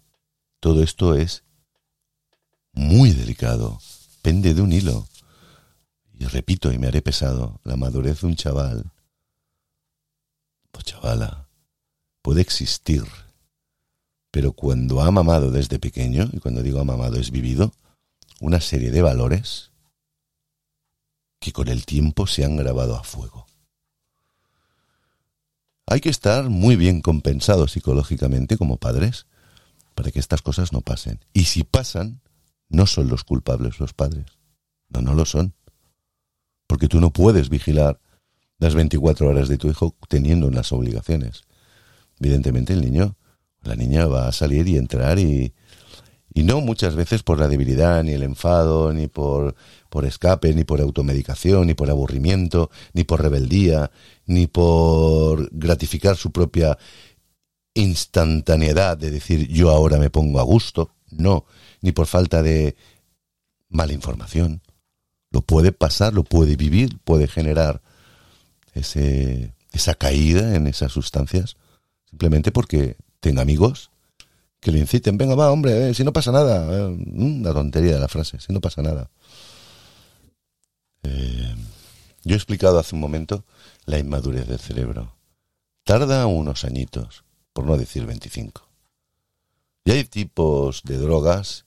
todo 0.58 0.82
esto 0.82 1.14
es 1.14 1.44
muy 2.72 3.12
delicado, 3.12 3.78
pende 4.22 4.52
de 4.54 4.60
un 4.60 4.72
hilo. 4.72 5.06
Y 6.18 6.24
repito, 6.24 6.72
y 6.72 6.78
me 6.78 6.88
haré 6.88 7.00
pesado, 7.00 7.60
la 7.62 7.76
madurez 7.76 8.22
de 8.22 8.26
un 8.26 8.34
chaval, 8.34 8.90
o 10.72 10.82
chavala, 10.82 11.48
puede 12.22 12.40
existir, 12.40 13.04
pero 14.36 14.52
cuando 14.52 15.00
ha 15.00 15.10
mamado 15.10 15.50
desde 15.50 15.78
pequeño, 15.78 16.28
y 16.30 16.40
cuando 16.40 16.62
digo 16.62 16.78
ha 16.78 16.84
mamado 16.84 17.16
es 17.16 17.30
vivido, 17.30 17.72
una 18.38 18.60
serie 18.60 18.90
de 18.90 19.00
valores 19.00 19.72
que 21.40 21.54
con 21.54 21.68
el 21.68 21.86
tiempo 21.86 22.26
se 22.26 22.44
han 22.44 22.54
grabado 22.58 22.96
a 22.96 23.02
fuego. 23.02 23.46
Hay 25.86 26.00
que 26.00 26.10
estar 26.10 26.50
muy 26.50 26.76
bien 26.76 27.00
compensados 27.00 27.72
psicológicamente 27.72 28.58
como 28.58 28.76
padres 28.76 29.26
para 29.94 30.10
que 30.10 30.18
estas 30.18 30.42
cosas 30.42 30.70
no 30.70 30.82
pasen. 30.82 31.18
Y 31.32 31.44
si 31.44 31.64
pasan, 31.64 32.20
no 32.68 32.84
son 32.84 33.08
los 33.08 33.24
culpables 33.24 33.80
los 33.80 33.94
padres. 33.94 34.26
No, 34.90 35.00
no 35.00 35.14
lo 35.14 35.24
son. 35.24 35.54
Porque 36.66 36.88
tú 36.88 37.00
no 37.00 37.10
puedes 37.10 37.48
vigilar 37.48 38.00
las 38.58 38.74
24 38.74 39.30
horas 39.30 39.48
de 39.48 39.56
tu 39.56 39.70
hijo 39.70 39.96
teniendo 40.10 40.46
unas 40.46 40.72
obligaciones. 40.72 41.44
Evidentemente 42.20 42.74
el 42.74 42.82
niño, 42.82 43.16
la 43.66 43.76
niña 43.76 44.06
va 44.06 44.28
a 44.28 44.32
salir 44.32 44.68
y 44.68 44.76
entrar 44.76 45.18
y, 45.18 45.52
y 46.34 46.42
no 46.42 46.60
muchas 46.60 46.94
veces 46.94 47.22
por 47.22 47.38
la 47.38 47.48
debilidad, 47.48 48.02
ni 48.04 48.12
el 48.12 48.22
enfado, 48.22 48.92
ni 48.92 49.08
por, 49.08 49.54
por 49.88 50.04
escape, 50.04 50.54
ni 50.54 50.64
por 50.64 50.80
automedicación, 50.80 51.66
ni 51.66 51.74
por 51.74 51.88
aburrimiento, 51.90 52.70
ni 52.92 53.04
por 53.04 53.22
rebeldía, 53.22 53.90
ni 54.26 54.46
por 54.46 55.48
gratificar 55.52 56.16
su 56.16 56.32
propia 56.32 56.76
instantaneidad 57.74 58.96
de 58.96 59.10
decir 59.10 59.48
yo 59.48 59.70
ahora 59.70 59.98
me 59.98 60.10
pongo 60.10 60.40
a 60.40 60.42
gusto, 60.42 60.94
no, 61.10 61.46
ni 61.80 61.92
por 61.92 62.06
falta 62.06 62.42
de 62.42 62.76
mala 63.68 63.92
información. 63.92 64.62
Lo 65.30 65.42
puede 65.42 65.72
pasar, 65.72 66.12
lo 66.12 66.24
puede 66.24 66.56
vivir, 66.56 66.98
puede 67.04 67.28
generar 67.28 67.82
ese, 68.74 69.54
esa 69.72 69.94
caída 69.94 70.54
en 70.54 70.66
esas 70.66 70.92
sustancias, 70.92 71.56
simplemente 72.08 72.52
porque 72.52 72.96
tenga 73.26 73.42
amigos 73.42 73.90
que 74.60 74.70
le 74.70 74.78
inciten, 74.78 75.18
venga, 75.18 75.34
va, 75.34 75.50
hombre, 75.50 75.90
eh, 75.90 75.94
si 75.94 76.04
no 76.04 76.12
pasa 76.12 76.30
nada, 76.30 76.64
eh, 76.72 76.96
mm, 76.96 77.42
la 77.42 77.52
tontería 77.52 77.94
de 77.94 77.98
la 77.98 78.06
frase, 78.06 78.38
si 78.38 78.52
no 78.52 78.60
pasa 78.60 78.82
nada. 78.82 79.10
Eh, 81.02 81.56
yo 82.22 82.34
he 82.34 82.36
explicado 82.36 82.78
hace 82.78 82.94
un 82.94 83.00
momento 83.00 83.44
la 83.84 83.98
inmadurez 83.98 84.46
del 84.46 84.60
cerebro. 84.60 85.16
Tarda 85.82 86.26
unos 86.26 86.64
añitos 86.64 87.24
por 87.52 87.64
no 87.64 87.76
decir 87.76 88.06
25. 88.06 88.68
Y 89.84 89.90
hay 89.90 90.04
tipos 90.04 90.82
de 90.84 90.98
drogas 90.98 91.64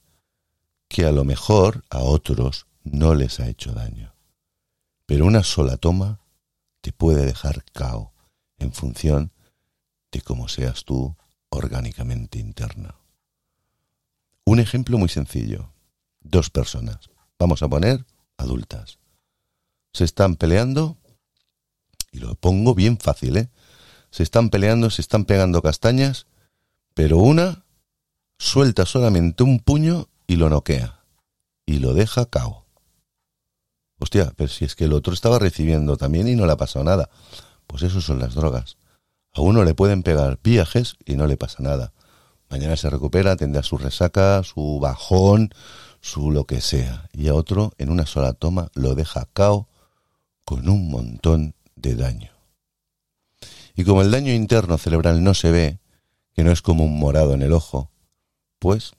que 0.87 1.05
a 1.05 1.11
lo 1.11 1.25
mejor 1.25 1.83
a 1.89 1.99
otros 1.99 2.67
no 2.83 3.15
les 3.15 3.41
ha 3.41 3.49
hecho 3.49 3.73
daño. 3.73 4.13
Pero 5.05 5.25
una 5.25 5.43
sola 5.43 5.75
toma 5.75 6.21
te 6.79 6.93
puede 6.93 7.25
dejar 7.25 7.65
cao 7.73 8.13
en 8.59 8.71
función 8.71 9.33
de 10.11 10.21
cómo 10.21 10.47
seas 10.47 10.85
tú 10.85 11.17
orgánicamente 11.49 12.39
interna. 12.39 12.95
Un 14.45 14.59
ejemplo 14.59 14.97
muy 14.97 15.09
sencillo. 15.09 15.71
Dos 16.21 16.49
personas, 16.49 17.09
vamos 17.37 17.63
a 17.63 17.67
poner 17.67 18.05
adultas, 18.37 18.99
se 19.93 20.03
están 20.03 20.35
peleando, 20.35 20.97
y 22.11 22.19
lo 22.19 22.35
pongo 22.35 22.75
bien 22.75 22.97
fácil, 22.97 23.37
¿eh? 23.37 23.49
se 24.11 24.23
están 24.23 24.49
peleando, 24.49 24.89
se 24.89 25.01
están 25.01 25.25
pegando 25.25 25.61
castañas, 25.61 26.27
pero 26.93 27.17
una 27.17 27.63
suelta 28.37 28.85
solamente 28.85 29.43
un 29.43 29.59
puño 29.59 30.07
y 30.27 30.35
lo 30.35 30.49
noquea. 30.49 31.03
Y 31.65 31.77
lo 31.79 31.93
deja 31.93 32.25
cao. 32.25 32.65
Hostia, 33.99 34.33
pero 34.35 34.49
si 34.49 34.65
es 34.65 34.75
que 34.75 34.85
el 34.85 34.93
otro 34.93 35.13
estaba 35.13 35.37
recibiendo 35.37 35.97
también 35.97 36.27
y 36.27 36.35
no 36.35 36.45
le 36.45 36.53
ha 36.53 36.57
pasado 36.57 36.83
nada. 36.83 37.09
Pues 37.67 37.83
eso 37.83 38.01
son 38.01 38.19
las 38.19 38.33
drogas. 38.33 38.77
A 39.33 39.41
uno 39.41 39.63
le 39.63 39.75
pueden 39.75 40.03
pegar 40.03 40.39
viajes 40.43 40.97
y 41.05 41.15
no 41.15 41.27
le 41.27 41.37
pasa 41.37 41.61
nada. 41.61 41.93
Mañana 42.49 42.75
se 42.75 42.89
recupera, 42.89 43.35
tendrá 43.35 43.61
su 43.61 43.77
resaca, 43.77 44.41
su 44.43 44.79
bajón, 44.81 45.53
su 46.01 46.31
lo 46.31 46.45
que 46.45 46.61
sea. 46.61 47.09
Y 47.13 47.27
a 47.27 47.35
otro, 47.35 47.73
en 47.77 47.91
una 47.91 48.05
sola 48.05 48.33
toma, 48.33 48.69
lo 48.73 48.95
deja 48.95 49.27
cao 49.33 49.67
con 50.45 50.67
un 50.67 50.89
montón 50.89 51.53
de 51.75 51.95
daño. 51.95 52.31
Y 53.75 53.83
como 53.83 54.01
el 54.01 54.11
daño 54.11 54.33
interno 54.33 54.77
cerebral 54.77 55.23
no 55.23 55.33
se 55.33 55.51
ve, 55.51 55.79
que 56.33 56.43
no 56.43 56.51
es 56.51 56.61
como 56.61 56.83
un 56.83 56.97
morado 56.99 57.33
en 57.33 57.43
el 57.43 57.53
ojo, 57.53 57.91
pues 58.57 58.93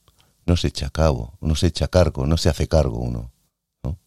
no 0.47 0.57
se 0.57 0.69
echa 0.69 0.91
cabo, 0.91 1.37
no 1.41 1.55
se 1.55 1.67
echa 1.67 1.89
cargo, 1.89 2.27
no 2.27 2.37
se 2.37 2.49
hace 2.49 2.69
cargo 2.69 2.99
uno. 2.99 3.33
¿no? 3.83 3.99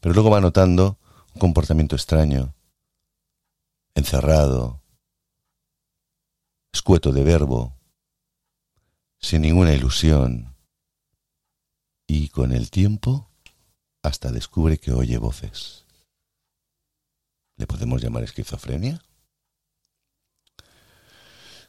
Pero 0.00 0.14
luego 0.14 0.30
va 0.30 0.40
notando 0.40 0.98
un 1.34 1.40
comportamiento 1.40 1.96
extraño, 1.96 2.54
encerrado, 3.94 4.80
escueto 6.76 7.10
de 7.10 7.24
verbo, 7.24 7.74
sin 9.18 9.40
ninguna 9.40 9.72
ilusión, 9.72 10.54
y 12.06 12.28
con 12.28 12.52
el 12.52 12.70
tiempo 12.70 13.30
hasta 14.02 14.30
descubre 14.30 14.76
que 14.76 14.92
oye 14.92 15.16
voces. 15.16 15.86
¿Le 17.56 17.66
podemos 17.66 18.02
llamar 18.02 18.24
esquizofrenia? 18.24 19.02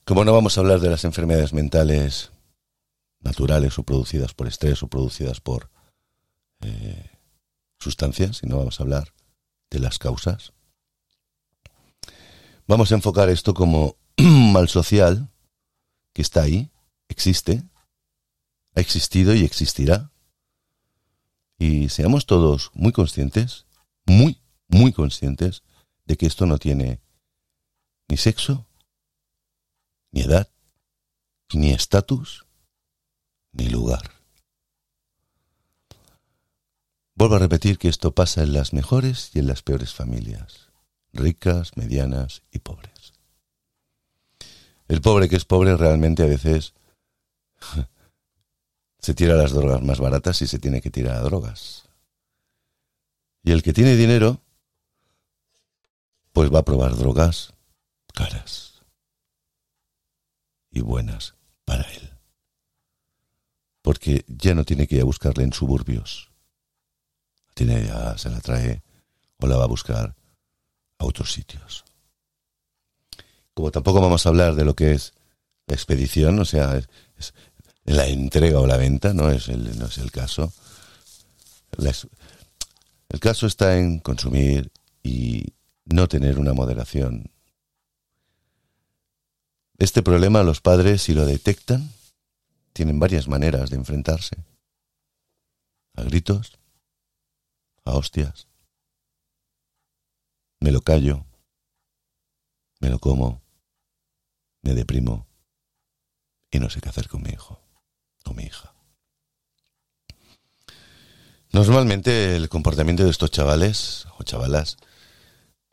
Como 0.04 0.26
no 0.26 0.34
vamos 0.34 0.58
a 0.58 0.62
hablar 0.62 0.82
de 0.82 0.90
las 0.90 1.06
enfermedades 1.06 1.54
mentales 1.54 2.32
naturales 3.22 3.80
o 3.80 3.84
producidas 3.84 4.34
por 4.34 4.48
estrés 4.48 4.84
o 4.84 4.90
producidas 4.90 5.40
por 5.40 5.72
eh, 6.60 7.12
sustancias, 7.80 8.38
sino 8.38 8.58
vamos 8.58 8.78
a 8.80 8.84
hablar 8.84 9.14
de 9.70 9.80
las 9.80 10.00
causas. 10.00 10.52
Vamos 12.68 12.92
a 12.92 12.96
enfocar 12.96 13.30
esto 13.30 13.54
como 13.54 13.96
mal 14.54 14.68
social, 14.68 15.30
que 16.14 16.22
está 16.22 16.42
ahí, 16.42 16.72
existe, 17.08 17.64
ha 18.76 18.82
existido 18.82 19.34
y 19.34 19.44
existirá. 19.44 20.12
Y 21.60 21.90
seamos 21.90 22.26
todos 22.26 22.72
muy 22.74 22.92
conscientes, 22.92 23.66
muy, 24.06 24.42
muy 24.68 24.94
conscientes 24.94 25.64
de 26.06 26.18
que 26.18 26.28
esto 26.28 26.46
no 26.46 26.58
tiene 26.58 27.02
ni 28.08 28.18
sexo, 28.18 28.68
ni 30.12 30.22
edad, 30.22 30.50
ni 31.54 31.72
estatus, 31.72 32.46
ni 33.52 33.70
lugar. 33.70 34.12
Vuelvo 37.16 37.36
a 37.36 37.40
repetir 37.40 37.80
que 37.80 37.88
esto 37.88 38.14
pasa 38.14 38.44
en 38.44 38.54
las 38.54 38.74
mejores 38.74 39.32
y 39.34 39.40
en 39.40 39.48
las 39.48 39.64
peores 39.64 39.94
familias, 39.94 40.70
ricas, 41.14 41.76
medianas 41.76 42.44
y 42.52 42.60
pobres. 42.60 42.97
El 44.88 45.02
pobre 45.02 45.28
que 45.28 45.36
es 45.36 45.46
pobre 45.46 45.76
realmente 45.76 46.24
a 46.24 46.28
veces 46.28 46.74
se 49.00 49.14
tira 49.14 49.36
las 49.36 49.52
drogas 49.52 49.82
más 49.82 50.00
baratas 50.00 50.42
y 50.42 50.48
se 50.48 50.60
tiene 50.60 50.82
que 50.82 50.92
tirar 50.92 51.18
a 51.18 51.22
drogas. 51.22 51.88
Y 53.44 53.52
el 53.52 53.64
que 53.64 53.74
tiene 53.74 53.96
dinero, 53.96 54.42
pues 56.34 56.54
va 56.54 56.60
a 56.60 56.66
probar 56.66 56.96
drogas 56.96 57.54
caras 58.14 58.84
y 60.72 60.82
buenas 60.82 61.36
para 61.66 61.84
él. 61.92 62.14
Porque 63.82 64.26
ya 64.28 64.54
no 64.54 64.66
tiene 64.66 64.88
que 64.88 64.96
ir 64.96 65.02
a 65.02 65.06
buscarle 65.06 65.44
en 65.44 65.54
suburbios. 65.54 66.30
Tiene 67.54 67.86
ya, 67.86 68.18
se 68.18 68.30
la 68.30 68.42
trae 68.42 68.84
o 69.40 69.48
la 69.48 69.58
va 69.58 69.64
a 69.64 69.68
buscar 69.68 70.16
a 71.00 71.06
otros 71.06 71.32
sitios. 71.32 71.87
Como 73.58 73.72
tampoco 73.72 74.00
vamos 74.02 74.24
a 74.24 74.30
hablar 74.30 74.54
de 74.54 74.64
lo 74.64 74.76
que 74.76 74.92
es 74.92 75.14
la 75.66 75.74
expedición, 75.74 76.38
o 76.38 76.46
sea, 76.46 76.78
es, 76.78 77.34
la 77.86 78.06
entrega 78.06 78.60
o 78.60 78.68
la 78.68 78.78
venta, 78.78 79.16
no 79.16 79.32
es 79.32 79.50
el, 79.50 79.80
no 79.80 79.88
es 79.88 79.98
el 79.98 80.12
caso. 80.12 80.54
el 83.10 83.20
caso 83.20 83.48
está 83.48 83.80
en 83.80 83.98
consumir 83.98 84.72
y 85.02 85.56
no 85.86 86.08
tener 86.08 86.38
una 86.38 86.54
moderación. 86.54 87.32
Este 89.80 90.04
problema 90.04 90.44
los 90.44 90.62
padres, 90.62 91.02
si 91.02 91.16
lo 91.16 91.26
detectan, 91.26 91.90
tienen 92.74 93.00
varias 93.00 93.28
maneras 93.28 93.72
de 93.72 93.78
enfrentarse. 93.78 94.36
A 95.96 96.04
gritos, 96.04 96.60
a 97.86 97.96
hostias. 97.96 98.48
Me 100.60 100.72
lo 100.72 100.82
callo, 100.82 101.26
me 102.80 102.92
lo 102.92 103.00
como, 103.00 103.47
me 104.68 104.76
deprimo 104.76 105.28
y 106.52 106.60
no 106.60 106.70
sé 106.70 106.82
qué 106.82 106.90
hacer 106.90 107.08
con 107.08 107.24
mi 107.24 107.32
hijo 107.32 107.68
mi 108.34 108.44
hija. 108.44 108.74
Normalmente 111.52 112.36
el 112.36 112.50
comportamiento 112.50 113.04
de 113.04 113.10
estos 113.10 113.32
chavales 113.32 114.06
o 114.18 114.24
chavalas 114.24 114.78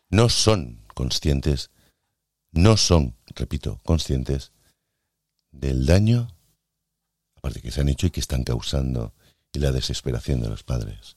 no 0.09 0.29
son 0.29 0.83
conscientes, 0.95 1.71
no 2.53 2.77
son, 2.77 3.17
repito, 3.35 3.81
conscientes 3.85 4.53
del 5.51 5.87
daño, 5.87 6.37
aparte 7.37 7.61
que 7.61 7.71
se 7.71 7.81
han 7.81 7.89
hecho 7.89 8.07
y 8.07 8.11
que 8.11 8.21
están 8.21 8.45
causando, 8.45 9.15
y 9.53 9.59
la 9.59 9.73
desesperación 9.73 10.41
de 10.41 10.49
los 10.49 10.63
padres. 10.63 11.17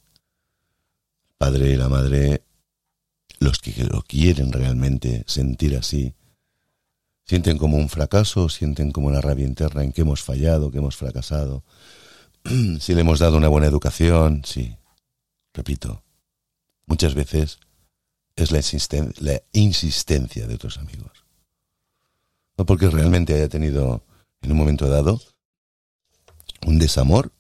El 1.30 1.36
padre 1.38 1.70
y 1.72 1.76
la 1.76 1.90
madre, 1.90 2.44
los 3.40 3.60
que 3.60 3.84
lo 3.84 4.02
quieren 4.02 4.52
realmente 4.52 5.24
sentir 5.28 5.78
así, 5.78 6.16
Sienten 7.28 7.58
como 7.58 7.78
un 7.78 7.90
fracaso, 7.90 8.48
sienten 8.48 8.92
como 8.92 9.08
una 9.08 9.20
rabia 9.20 9.46
interna 9.46 9.84
en 9.84 9.92
que 9.92 10.02
hemos 10.02 10.24
fallado, 10.24 10.72
que 10.72 10.78
hemos 10.78 10.96
fracasado. 10.96 11.64
si 12.80 12.94
le 12.94 13.02
hemos 13.02 13.20
dado 13.20 13.36
una 13.36 13.50
buena 13.50 13.68
educación, 13.68 14.44
sí. 14.46 14.78
Repito, 15.54 16.04
muchas 16.86 17.16
veces 17.16 17.60
es 18.36 18.52
la, 18.52 18.62
la 19.20 19.42
insistencia 19.52 20.48
de 20.48 20.56
otros 20.56 20.78
amigos. 20.78 21.26
No 22.58 22.66
porque 22.66 22.90
realmente 22.90 23.34
haya 23.34 23.50
tenido 23.50 24.06
en 24.42 24.52
un 24.52 24.58
momento 24.58 24.88
dado 24.88 25.20
un 26.66 26.80
desamor 26.80 27.34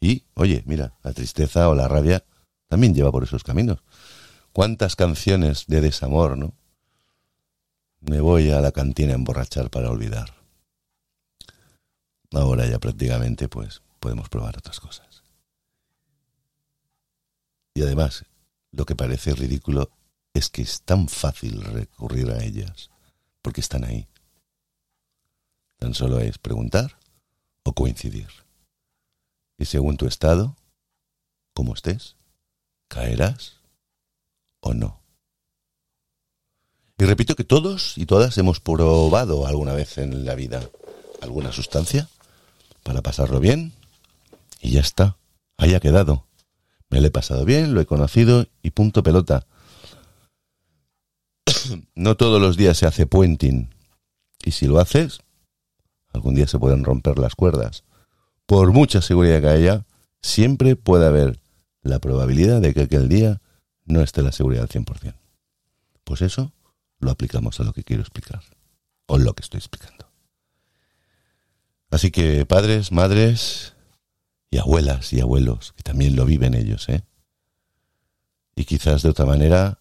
y, 0.00 0.24
oye, 0.34 0.62
mira, 0.66 0.94
la 1.02 1.12
tristeza 1.12 1.68
o 1.68 1.74
la 1.74 1.88
rabia 1.88 2.24
también 2.68 2.94
lleva 2.94 3.12
por 3.12 3.24
esos 3.24 3.44
caminos. 3.44 3.78
¿Cuántas 4.52 4.96
canciones 4.96 5.66
de 5.68 5.80
desamor, 5.80 6.36
no? 6.36 6.54
Me 8.02 8.20
voy 8.20 8.50
a 8.50 8.60
la 8.60 8.72
cantina 8.72 9.12
a 9.12 9.14
emborrachar 9.14 9.70
para 9.70 9.88
olvidar. 9.88 10.34
Ahora 12.32 12.66
ya 12.66 12.80
prácticamente 12.80 13.48
pues 13.48 13.80
podemos 14.00 14.28
probar 14.28 14.58
otras 14.58 14.80
cosas. 14.80 15.22
Y 17.74 17.82
además, 17.82 18.26
lo 18.72 18.86
que 18.86 18.96
parece 18.96 19.34
ridículo 19.34 19.88
es 20.34 20.50
que 20.50 20.62
es 20.62 20.82
tan 20.82 21.08
fácil 21.08 21.62
recurrir 21.62 22.30
a 22.30 22.42
ellas, 22.42 22.90
porque 23.40 23.60
están 23.60 23.84
ahí. 23.84 24.08
Tan 25.78 25.94
solo 25.94 26.18
es 26.18 26.38
preguntar 26.38 26.98
o 27.62 27.72
coincidir. 27.72 28.28
Y 29.58 29.66
según 29.66 29.96
tu 29.96 30.06
estado, 30.06 30.56
como 31.54 31.74
estés, 31.74 32.16
caerás 32.88 33.60
o 34.60 34.74
no. 34.74 35.01
Y 37.02 37.04
repito 37.04 37.34
que 37.34 37.42
todos 37.42 37.98
y 37.98 38.06
todas 38.06 38.38
hemos 38.38 38.60
probado 38.60 39.44
alguna 39.48 39.72
vez 39.72 39.98
en 39.98 40.24
la 40.24 40.36
vida 40.36 40.62
alguna 41.20 41.50
sustancia 41.50 42.08
para 42.84 43.02
pasarlo 43.02 43.40
bien 43.40 43.72
y 44.60 44.70
ya 44.70 44.82
está, 44.82 45.16
haya 45.56 45.80
quedado. 45.80 46.28
Me 46.90 47.00
lo 47.00 47.08
he 47.08 47.10
pasado 47.10 47.44
bien, 47.44 47.74
lo 47.74 47.80
he 47.80 47.86
conocido 47.86 48.46
y 48.62 48.70
punto 48.70 49.02
pelota. 49.02 49.46
no 51.96 52.16
todos 52.16 52.40
los 52.40 52.56
días 52.56 52.78
se 52.78 52.86
hace 52.86 53.04
puenting 53.04 53.74
y 54.44 54.52
si 54.52 54.68
lo 54.68 54.78
haces, 54.78 55.22
algún 56.12 56.36
día 56.36 56.46
se 56.46 56.60
pueden 56.60 56.84
romper 56.84 57.18
las 57.18 57.34
cuerdas. 57.34 57.82
Por 58.46 58.70
mucha 58.70 59.02
seguridad 59.02 59.40
que 59.40 59.48
haya, 59.48 59.86
siempre 60.22 60.76
puede 60.76 61.06
haber 61.06 61.40
la 61.82 61.98
probabilidad 61.98 62.60
de 62.60 62.72
que 62.72 62.82
aquel 62.82 63.08
día 63.08 63.40
no 63.86 64.02
esté 64.02 64.22
la 64.22 64.30
seguridad 64.30 64.62
al 64.62 64.84
100%. 64.84 65.14
Pues 66.04 66.22
eso 66.22 66.52
lo 67.02 67.10
aplicamos 67.10 67.60
a 67.60 67.64
lo 67.64 67.72
que 67.72 67.84
quiero 67.84 68.02
explicar 68.02 68.42
o 69.06 69.18
lo 69.18 69.34
que 69.34 69.42
estoy 69.42 69.58
explicando. 69.58 70.08
Así 71.90 72.10
que 72.10 72.46
padres, 72.46 72.92
madres 72.92 73.74
y 74.50 74.58
abuelas 74.58 75.12
y 75.12 75.20
abuelos, 75.20 75.72
que 75.76 75.82
también 75.82 76.16
lo 76.16 76.24
viven 76.24 76.54
ellos, 76.54 76.88
¿eh? 76.88 77.04
Y 78.54 78.64
quizás 78.64 79.02
de 79.02 79.10
otra 79.10 79.26
manera 79.26 79.80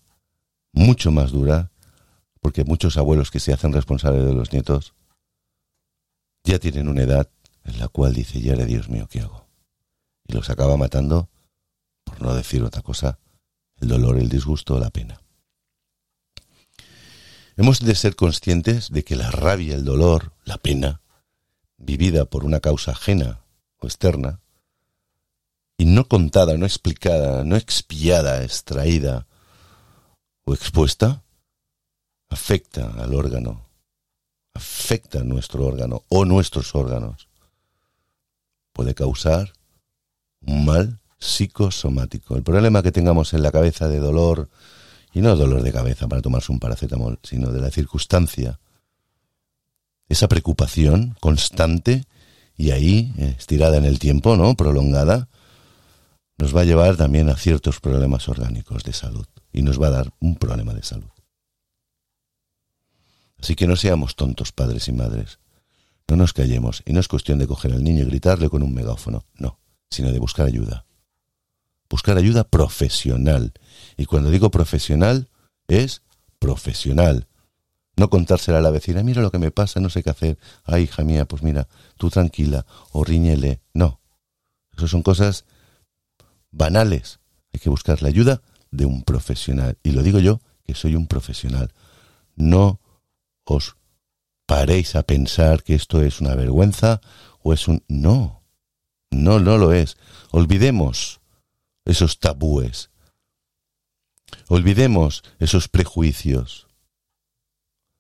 mucho 0.74 1.12
más 1.12 1.32
dura, 1.32 1.72
porque 2.42 2.64
muchos 2.66 2.98
abuelos 2.98 3.30
que 3.32 3.40
se 3.40 3.54
hacen 3.54 3.72
responsables 3.72 4.26
de 4.26 4.34
los 4.34 4.52
nietos 4.52 4.94
ya 6.44 6.58
tienen 6.58 6.88
una 6.88 7.04
edad 7.04 7.30
en 7.64 7.78
la 7.80 7.88
cual 7.88 8.14
dice, 8.14 8.42
ya 8.42 8.54
era 8.54 8.66
Dios 8.66 8.90
mío, 8.90 9.08
¿qué 9.10 9.22
hago? 9.22 9.48
Y 10.26 10.34
los 10.34 10.50
acaba 10.50 10.76
matando, 10.76 11.30
por 12.04 12.22
no 12.22 12.34
decir 12.34 12.64
otra 12.64 12.82
cosa, 12.82 13.20
el 13.80 13.90
dolor, 13.90 14.18
el 14.18 14.30
disgusto, 14.30 14.80
la 14.80 14.90
pena. 14.90 15.22
Hemos 17.58 17.80
de 17.80 17.96
ser 17.96 18.16
conscientes 18.16 18.92
de 18.92 19.04
que 19.04 19.16
la 19.16 19.30
rabia, 19.30 19.76
el 19.76 19.86
dolor, 19.86 20.34
la 20.46 20.58
pena, 20.58 21.02
vivida 21.78 22.26
por 22.26 22.46
una 22.46 22.60
causa 22.60 22.92
ajena 22.92 23.42
o 23.80 23.88
externa, 23.88 24.40
y 25.78 25.86
no 25.86 26.08
contada, 26.08 26.58
no 26.58 26.66
explicada, 26.66 27.44
no 27.44 27.56
expiada, 27.56 28.44
extraída 28.44 29.26
o 30.44 30.54
expuesta, 30.54 31.24
afecta 32.30 32.92
al 33.02 33.16
órgano, 33.16 33.66
afecta 34.54 35.20
a 35.20 35.24
nuestro 35.24 35.66
órgano 35.66 36.04
o 36.08 36.24
nuestros 36.24 36.76
órganos. 36.76 37.28
Puede 38.74 38.94
causar 38.94 39.54
un 40.42 40.66
mal 40.66 41.00
psicosomático. 41.20 42.36
El 42.36 42.44
problema 42.44 42.84
que 42.84 42.92
tengamos 42.92 43.34
en 43.34 43.44
la 43.44 43.52
cabeza 43.52 43.88
de 43.88 44.00
dolor, 44.00 44.50
y 45.14 45.22
no 45.22 45.36
dolor 45.36 45.62
de 45.62 45.72
cabeza 45.72 46.08
para 46.08 46.22
tomarse 46.22 46.52
un 46.52 46.60
paracetamol, 46.60 47.20
sino 47.24 47.52
de 47.52 47.62
la 47.62 47.70
circunstancia. 47.70 48.60
Esa 50.08 50.28
preocupación 50.28 51.16
constante 51.20 52.06
y 52.56 52.72
ahí, 52.72 53.14
estirada 53.18 53.78
en 53.78 53.86
el 53.86 54.00
tiempo, 54.00 54.38
¿no? 54.38 54.56
Prolongada, 54.56 55.30
nos 56.38 56.56
va 56.56 56.62
a 56.62 56.66
llevar 56.66 56.98
también 56.98 57.30
a 57.30 57.36
ciertos 57.36 57.80
problemas 57.80 58.28
orgánicos 58.28 58.84
de 58.84 58.94
salud 58.94 59.26
y 59.52 59.62
nos 59.64 59.82
va 59.82 59.88
a 59.88 59.92
dar 59.92 60.14
un 60.20 60.36
problema 60.36 60.74
de 60.74 60.84
salud. 60.84 61.10
Así 63.40 63.56
que 63.56 63.68
no 63.68 63.76
seamos 63.76 64.16
tontos 64.16 64.52
padres 64.52 64.88
y 64.88 64.92
madres. 64.92 65.40
No 66.08 66.16
nos 66.18 66.34
callemos 66.34 66.84
y 66.86 66.94
no 66.94 67.00
es 67.00 67.08
cuestión 67.08 67.40
de 67.40 67.48
coger 67.48 67.74
al 67.74 67.84
niño 67.84 68.04
y 68.04 68.06
gritarle 68.06 68.50
con 68.50 68.64
un 68.64 68.74
megáfono, 68.74 69.26
no, 69.36 69.60
sino 69.90 70.12
de 70.12 70.20
buscar 70.20 70.46
ayuda 70.46 70.86
buscar 71.92 72.18
ayuda 72.18 72.46
profesional. 72.46 73.54
Y 73.98 74.06
cuando 74.06 74.32
digo 74.32 74.50
profesional, 74.50 75.30
es 75.68 76.02
profesional. 76.40 77.28
No 77.98 78.10
contársela 78.10 78.60
a 78.60 78.62
la 78.62 78.72
vecina, 78.72 79.04
mira 79.04 79.22
lo 79.22 79.30
que 79.30 79.38
me 79.38 79.52
pasa, 79.52 79.82
no 79.82 79.90
sé 79.90 80.02
qué 80.02 80.10
hacer. 80.10 80.40
Ay, 80.64 80.84
hija 80.84 81.04
mía, 81.04 81.26
pues 81.26 81.44
mira, 81.44 81.68
tú 81.98 82.10
tranquila, 82.10 82.66
o 82.94 83.04
riñele. 83.04 83.62
No. 83.74 84.00
Eso 84.76 84.88
son 84.88 85.04
cosas 85.04 85.46
banales. 86.50 87.20
Hay 87.54 87.60
que 87.60 87.70
buscar 87.70 88.02
la 88.02 88.08
ayuda 88.08 88.42
de 88.72 88.86
un 88.86 89.04
profesional. 89.04 89.78
Y 89.84 89.92
lo 89.92 90.02
digo 90.02 90.20
yo, 90.20 90.40
que 90.64 90.74
soy 90.74 90.96
un 90.96 91.08
profesional. 91.08 91.74
No 92.38 92.80
os 93.44 93.76
paréis 94.46 94.96
a 94.96 95.04
pensar 95.04 95.64
que 95.64 95.76
esto 95.76 96.02
es 96.02 96.22
una 96.22 96.36
vergüenza 96.36 97.02
o 97.44 97.52
es 97.52 97.68
un... 97.68 97.84
No, 97.90 98.44
no, 99.12 99.42
no 99.42 99.58
lo 99.58 99.74
es. 99.74 99.98
Olvidemos 100.32 101.21
esos 101.92 102.20
tabúes. 102.20 102.90
Olvidemos 104.48 105.24
esos 105.40 105.68
prejuicios. 105.68 106.68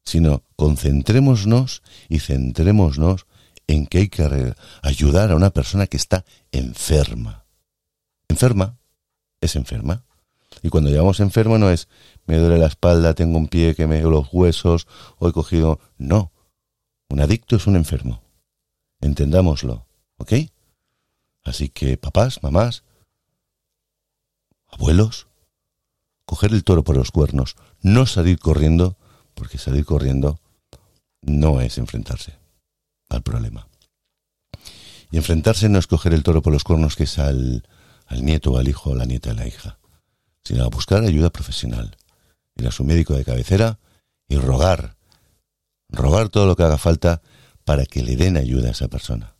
Sino 0.03 0.43
concentrémonos 0.55 1.83
y 2.09 2.19
centrémonos 2.19 3.27
en 3.67 3.85
que 3.85 3.99
hay 3.99 4.09
que 4.09 4.55
ayudar 4.81 5.31
a 5.31 5.35
una 5.35 5.51
persona 5.51 5.87
que 5.87 5.97
está 5.97 6.25
enferma. 6.51 7.45
Enferma 8.27 8.79
es 9.39 9.55
enferma. 9.55 10.03
Y 10.63 10.69
cuando 10.69 10.89
llamamos 10.89 11.19
enfermo 11.19 11.57
no 11.57 11.69
es 11.69 11.87
me 12.25 12.37
duele 12.37 12.57
la 12.57 12.67
espalda, 12.67 13.13
tengo 13.13 13.37
un 13.37 13.47
pie 13.47 13.75
que 13.75 13.87
me 13.87 14.01
los 14.01 14.27
huesos, 14.31 14.87
o 15.17 15.27
he 15.27 15.33
cogido. 15.33 15.79
No. 15.97 16.31
Un 17.09 17.19
adicto 17.19 17.55
es 17.55 17.67
un 17.67 17.75
enfermo. 17.75 18.23
Entendámoslo. 19.01 19.87
¿Ok? 20.17 20.33
Así 21.43 21.69
que 21.69 21.97
papás, 21.97 22.43
mamás, 22.43 22.83
abuelos, 24.71 25.27
coger 26.25 26.53
el 26.53 26.63
toro 26.63 26.83
por 26.83 26.95
los 26.95 27.11
cuernos, 27.11 27.55
no 27.81 28.05
salir 28.05 28.39
corriendo, 28.39 28.97
porque 29.33 29.57
salir 29.57 29.85
corriendo 29.85 30.39
no 31.21 31.61
es 31.61 31.77
enfrentarse 31.77 32.37
al 33.09 33.21
problema. 33.21 33.67
Y 35.11 35.17
enfrentarse 35.17 35.67
no 35.69 35.77
es 35.77 35.87
coger 35.87 36.13
el 36.13 36.23
toro 36.23 36.41
por 36.41 36.53
los 36.53 36.63
cuernos 36.63 36.95
que 36.95 37.03
es 37.03 37.19
al, 37.19 37.63
nieto, 38.21 38.57
al 38.57 38.67
hijo, 38.67 38.93
a 38.93 38.95
la 38.95 39.05
nieta, 39.05 39.31
a 39.31 39.33
la 39.33 39.47
hija, 39.47 39.77
sino 40.43 40.63
a 40.63 40.69
buscar 40.69 41.03
ayuda 41.03 41.29
profesional, 41.29 41.97
ir 42.55 42.67
a 42.67 42.71
su 42.71 42.83
médico 42.83 43.13
de 43.13 43.25
cabecera 43.25 43.79
y 44.27 44.37
rogar, 44.37 44.95
rogar 45.89 46.29
todo 46.29 46.45
lo 46.45 46.55
que 46.55 46.63
haga 46.63 46.77
falta 46.77 47.21
para 47.65 47.85
que 47.85 48.01
le 48.01 48.15
den 48.15 48.37
ayuda 48.37 48.69
a 48.69 48.71
esa 48.71 48.87
persona. 48.87 49.35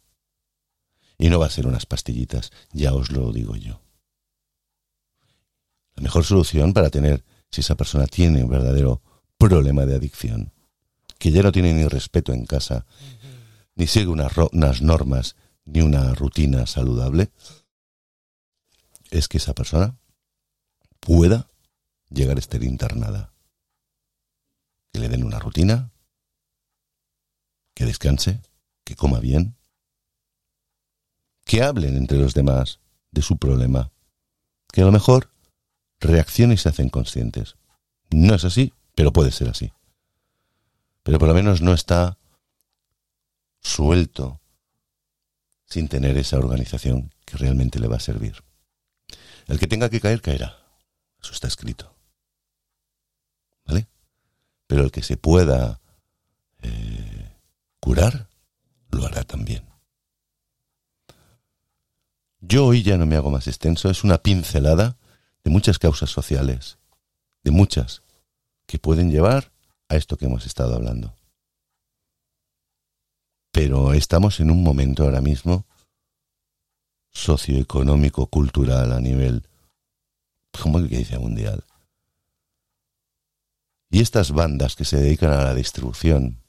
Y 1.17 1.29
no 1.29 1.39
va 1.39 1.45
a 1.45 1.51
ser 1.51 1.67
unas 1.67 1.85
pastillitas, 1.85 2.51
ya 2.73 2.93
os 2.93 3.11
lo 3.11 3.31
digo 3.31 3.55
yo. 3.55 3.80
La 6.01 6.05
mejor 6.05 6.25
solución 6.25 6.73
para 6.73 6.89
tener, 6.89 7.23
si 7.51 7.61
esa 7.61 7.75
persona 7.75 8.07
tiene 8.07 8.43
un 8.43 8.49
verdadero 8.49 9.03
problema 9.37 9.85
de 9.85 9.93
adicción, 9.93 10.51
que 11.19 11.29
ya 11.29 11.43
no 11.43 11.51
tiene 11.51 11.75
ni 11.75 11.87
respeto 11.87 12.33
en 12.33 12.47
casa, 12.47 12.87
ni 13.75 13.85
sigue 13.85 14.07
unas, 14.07 14.33
unas 14.51 14.81
normas, 14.81 15.35
ni 15.63 15.81
una 15.81 16.15
rutina 16.15 16.65
saludable, 16.65 17.29
es 19.11 19.27
que 19.27 19.37
esa 19.37 19.53
persona 19.53 19.95
pueda 20.99 21.47
llegar 22.09 22.37
a 22.37 22.39
estar 22.39 22.63
internada. 22.63 23.31
Que 24.91 25.01
le 25.01 25.07
den 25.07 25.23
una 25.23 25.37
rutina, 25.37 25.91
que 27.75 27.85
descanse, 27.85 28.41
que 28.83 28.95
coma 28.95 29.19
bien, 29.19 29.55
que 31.45 31.61
hablen 31.61 31.95
entre 31.95 32.17
los 32.17 32.33
demás 32.33 32.79
de 33.11 33.21
su 33.21 33.37
problema, 33.37 33.91
que 34.73 34.81
a 34.81 34.85
lo 34.85 34.91
mejor 34.91 35.30
reaccionen 36.07 36.55
y 36.55 36.57
se 36.57 36.69
hacen 36.69 36.89
conscientes. 36.89 37.55
No 38.09 38.35
es 38.35 38.43
así, 38.43 38.73
pero 38.95 39.13
puede 39.13 39.31
ser 39.31 39.49
así. 39.49 39.71
Pero 41.03 41.19
por 41.19 41.27
lo 41.27 41.33
menos 41.33 41.61
no 41.61 41.73
está 41.73 42.17
suelto 43.61 44.41
sin 45.65 45.87
tener 45.87 46.17
esa 46.17 46.37
organización 46.37 47.13
que 47.25 47.37
realmente 47.37 47.79
le 47.79 47.87
va 47.87 47.97
a 47.97 48.01
servir. 48.01 48.43
El 49.47 49.59
que 49.59 49.67
tenga 49.67 49.89
que 49.89 50.01
caer, 50.01 50.21
caerá. 50.21 50.57
Eso 51.21 51.33
está 51.33 51.47
escrito. 51.47 51.95
¿Vale? 53.65 53.87
Pero 54.67 54.83
el 54.83 54.91
que 54.91 55.03
se 55.03 55.17
pueda 55.17 55.79
eh, 56.61 57.35
curar, 57.79 58.27
lo 58.91 59.05
hará 59.05 59.23
también. 59.23 59.63
Yo 62.39 62.65
hoy 62.65 62.83
ya 62.83 62.97
no 62.97 63.05
me 63.05 63.15
hago 63.15 63.29
más 63.29 63.47
extenso, 63.47 63.89
es 63.89 64.03
una 64.03 64.17
pincelada 64.17 64.97
de 65.43 65.51
muchas 65.51 65.79
causas 65.79 66.09
sociales, 66.09 66.77
de 67.43 67.51
muchas, 67.51 68.03
que 68.67 68.79
pueden 68.79 69.11
llevar 69.11 69.51
a 69.89 69.95
esto 69.95 70.17
que 70.17 70.25
hemos 70.25 70.45
estado 70.45 70.75
hablando. 70.75 71.15
Pero 73.51 73.93
estamos 73.93 74.39
en 74.39 74.51
un 74.51 74.63
momento 74.63 75.03
ahora 75.03 75.21
mismo 75.21 75.65
socioeconómico, 77.11 78.27
cultural, 78.27 78.93
a 78.93 79.01
nivel, 79.01 79.47
como 80.61 80.79
que 80.87 80.97
dice 80.97 81.19
mundial. 81.19 81.63
Y 83.89 83.99
estas 83.99 84.31
bandas 84.31 84.75
que 84.75 84.85
se 84.85 84.97
dedican 84.97 85.31
a 85.31 85.43
la 85.43 85.53
distribución 85.53 86.41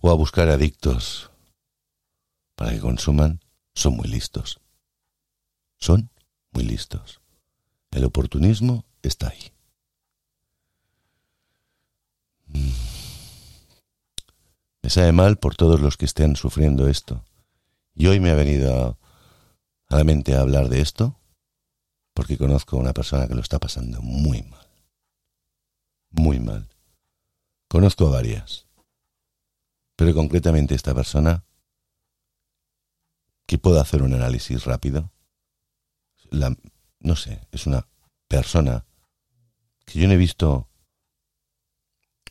o 0.00 0.10
a 0.10 0.14
buscar 0.14 0.50
adictos 0.50 1.30
para 2.56 2.72
que 2.72 2.80
consuman, 2.80 3.40
son 3.74 3.96
muy 3.96 4.06
listos. 4.06 4.60
Son 5.80 6.10
muy 6.54 6.64
listos. 6.64 7.20
El 7.90 8.04
oportunismo 8.04 8.84
está 9.02 9.28
ahí. 9.28 9.52
Mm. 12.46 12.70
Me 14.82 14.90
sabe 14.90 15.12
mal 15.12 15.38
por 15.38 15.56
todos 15.56 15.80
los 15.80 15.96
que 15.96 16.04
estén 16.04 16.36
sufriendo 16.36 16.88
esto. 16.88 17.24
Y 17.94 18.06
hoy 18.06 18.20
me 18.20 18.30
ha 18.30 18.34
venido 18.34 18.98
a, 19.88 19.96
la 19.96 20.04
mente 20.04 20.34
a 20.34 20.40
hablar 20.40 20.68
de 20.68 20.80
esto 20.80 21.18
porque 22.12 22.36
conozco 22.36 22.76
a 22.76 22.80
una 22.80 22.92
persona 22.92 23.26
que 23.26 23.34
lo 23.34 23.40
está 23.40 23.58
pasando 23.58 24.02
muy 24.02 24.42
mal. 24.42 24.68
Muy 26.10 26.38
mal. 26.38 26.68
Conozco 27.68 28.06
a 28.06 28.10
varias. 28.10 28.66
Pero 29.96 30.14
concretamente 30.14 30.74
esta 30.74 30.94
persona 30.94 31.44
que 33.46 33.58
puedo 33.58 33.80
hacer 33.80 34.02
un 34.02 34.14
análisis 34.14 34.64
rápido. 34.64 35.13
La, 36.30 36.56
no 37.00 37.16
sé, 37.16 37.46
es 37.52 37.66
una 37.66 37.86
persona 38.28 38.84
que 39.84 40.00
yo 40.00 40.08
no 40.08 40.14
he 40.14 40.18
visto 40.18 40.68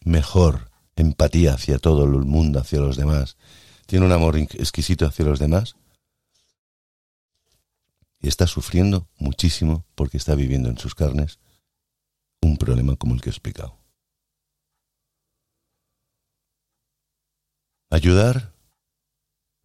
mejor 0.04 0.72
empatía 0.96 1.54
hacia 1.54 1.80
todo 1.80 2.04
el 2.04 2.26
mundo, 2.26 2.60
hacia 2.60 2.80
los 2.80 2.98
demás. 2.98 3.38
Tiene 3.86 4.06
un 4.06 4.12
amor 4.12 4.38
exquisito 4.38 5.06
hacia 5.06 5.26
los 5.26 5.40
demás. 5.40 5.76
Y 8.20 8.28
está 8.28 8.48
sufriendo 8.48 9.10
muchísimo 9.18 9.86
porque 9.96 10.18
está 10.18 10.34
viviendo 10.36 10.70
en 10.70 10.78
sus 10.78 10.96
carnes 10.96 11.40
un 12.42 12.58
problema 12.58 12.96
como 12.96 13.16
el 13.16 13.22
que 13.22 13.30
he 13.30 13.32
explicado. 13.32 13.78
Ayudar 17.90 18.54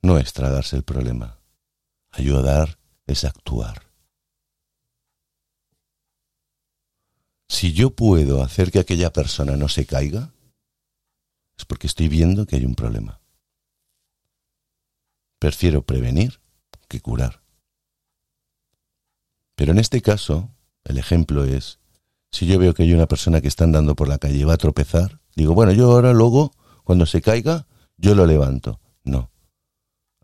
no 0.02 0.18
es 0.18 0.32
tragarse 0.32 0.76
el 0.76 0.82
problema. 0.82 1.40
Ayudar 2.10 2.78
es 3.06 3.24
actuar. 3.24 3.87
Si 7.48 7.72
yo 7.72 7.90
puedo 7.90 8.42
hacer 8.42 8.70
que 8.70 8.78
aquella 8.78 9.12
persona 9.12 9.56
no 9.56 9.68
se 9.68 9.86
caiga, 9.86 10.32
es 11.56 11.64
porque 11.64 11.86
estoy 11.86 12.08
viendo 12.08 12.46
que 12.46 12.56
hay 12.56 12.64
un 12.64 12.74
problema. 12.74 13.20
Prefiero 15.38 15.82
prevenir 15.82 16.40
que 16.88 17.00
curar. 17.00 17.42
Pero 19.54 19.72
en 19.72 19.78
este 19.78 20.02
caso, 20.02 20.50
el 20.84 20.98
ejemplo 20.98 21.44
es, 21.44 21.80
si 22.30 22.46
yo 22.46 22.58
veo 22.58 22.74
que 22.74 22.84
hay 22.84 22.92
una 22.92 23.06
persona 23.06 23.40
que 23.40 23.48
está 23.48 23.64
andando 23.64 23.96
por 23.96 24.08
la 24.08 24.18
calle 24.18 24.36
y 24.36 24.44
va 24.44 24.54
a 24.54 24.58
tropezar, 24.58 25.20
digo, 25.34 25.54
bueno, 25.54 25.72
yo 25.72 25.90
ahora 25.90 26.12
luego, 26.12 26.52
cuando 26.84 27.06
se 27.06 27.22
caiga, 27.22 27.66
yo 27.96 28.14
lo 28.14 28.26
levanto. 28.26 28.80
No 29.04 29.30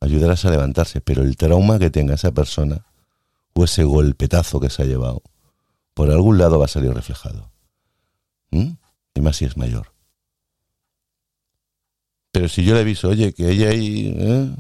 ayudarás 0.04 0.44
a 0.44 0.50
levantarse, 0.50 1.00
pero 1.00 1.22
el 1.22 1.36
trauma 1.36 1.78
que 1.78 1.90
tenga 1.90 2.14
esa 2.14 2.32
persona 2.32 2.86
o 3.54 3.64
ese 3.64 3.84
golpetazo 3.84 4.60
que 4.60 4.70
se 4.70 4.82
ha 4.82 4.86
llevado, 4.86 5.22
por 5.94 6.10
algún 6.10 6.38
lado 6.38 6.58
va 6.58 6.66
a 6.66 6.68
salir 6.68 6.92
reflejado. 6.92 7.50
¿Mm? 8.50 8.72
Y 9.14 9.20
más 9.20 9.36
si 9.36 9.44
es 9.44 9.56
mayor. 9.56 9.92
Pero 12.32 12.48
si 12.48 12.64
yo 12.64 12.74
le 12.74 12.80
aviso, 12.80 13.08
oye, 13.08 13.32
que 13.32 13.48
ella 13.48 13.70
hay, 13.70 14.12
¿eh? 14.16 14.50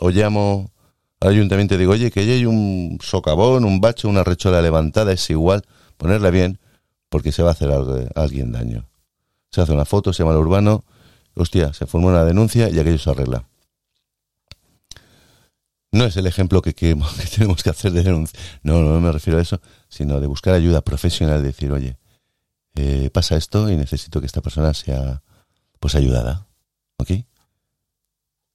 o 0.00 0.10
llamo 0.10 0.72
al 1.20 1.28
ayuntamiento 1.30 1.74
y 1.74 1.78
digo, 1.78 1.92
oye, 1.92 2.10
que 2.10 2.22
ella 2.22 2.32
hay 2.32 2.46
un 2.46 2.98
socavón, 3.00 3.64
un 3.64 3.80
bache, 3.80 4.08
una 4.08 4.24
rechola 4.24 4.60
levantada, 4.60 5.12
es 5.12 5.30
igual, 5.30 5.62
ponerla 5.96 6.30
bien, 6.30 6.58
porque 7.08 7.30
se 7.30 7.42
va 7.42 7.50
a 7.50 7.52
hacer 7.52 7.70
a 7.70 8.20
alguien 8.20 8.50
daño. 8.50 8.88
Se 9.50 9.60
hace 9.60 9.72
una 9.72 9.84
foto, 9.84 10.12
se 10.12 10.22
llama 10.22 10.32
al 10.32 10.40
urbano, 10.40 10.84
hostia, 11.34 11.72
se 11.74 11.86
forma 11.86 12.08
una 12.08 12.24
denuncia 12.24 12.68
y 12.68 12.78
aquello 12.78 12.98
se 12.98 13.10
arregla. 13.10 13.46
No 15.92 16.04
es 16.04 16.16
el 16.16 16.26
ejemplo 16.26 16.62
que, 16.62 16.74
que, 16.74 16.96
tenemos 17.36 17.62
que 17.62 17.70
hacer 17.70 17.92
de 17.92 18.02
denuncia. 18.02 18.38
No, 18.62 18.80
no 18.82 19.00
me 19.00 19.12
refiero 19.12 19.38
a 19.38 19.42
eso, 19.42 19.60
sino 19.90 20.20
de 20.20 20.26
buscar 20.26 20.54
ayuda 20.54 20.80
profesional, 20.80 21.42
decir, 21.42 21.70
oye, 21.72 21.98
eh, 22.76 23.10
pasa 23.12 23.36
esto 23.36 23.68
y 23.68 23.76
necesito 23.76 24.20
que 24.20 24.26
esta 24.26 24.40
persona 24.40 24.72
sea 24.72 25.22
pues 25.80 25.94
ayudada. 25.94 26.46
¿Ok? 26.96 27.10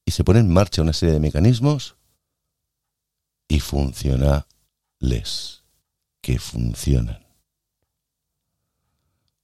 Y 0.06 0.12
se 0.12 0.24
pone 0.24 0.40
en 0.40 0.52
marcha 0.52 0.82
una 0.82 0.94
serie 0.94 1.14
de 1.14 1.20
mecanismos 1.20 1.98
y 3.48 3.60
funcionales, 3.60 4.46
que 6.22 6.40
funcionan. 6.40 7.26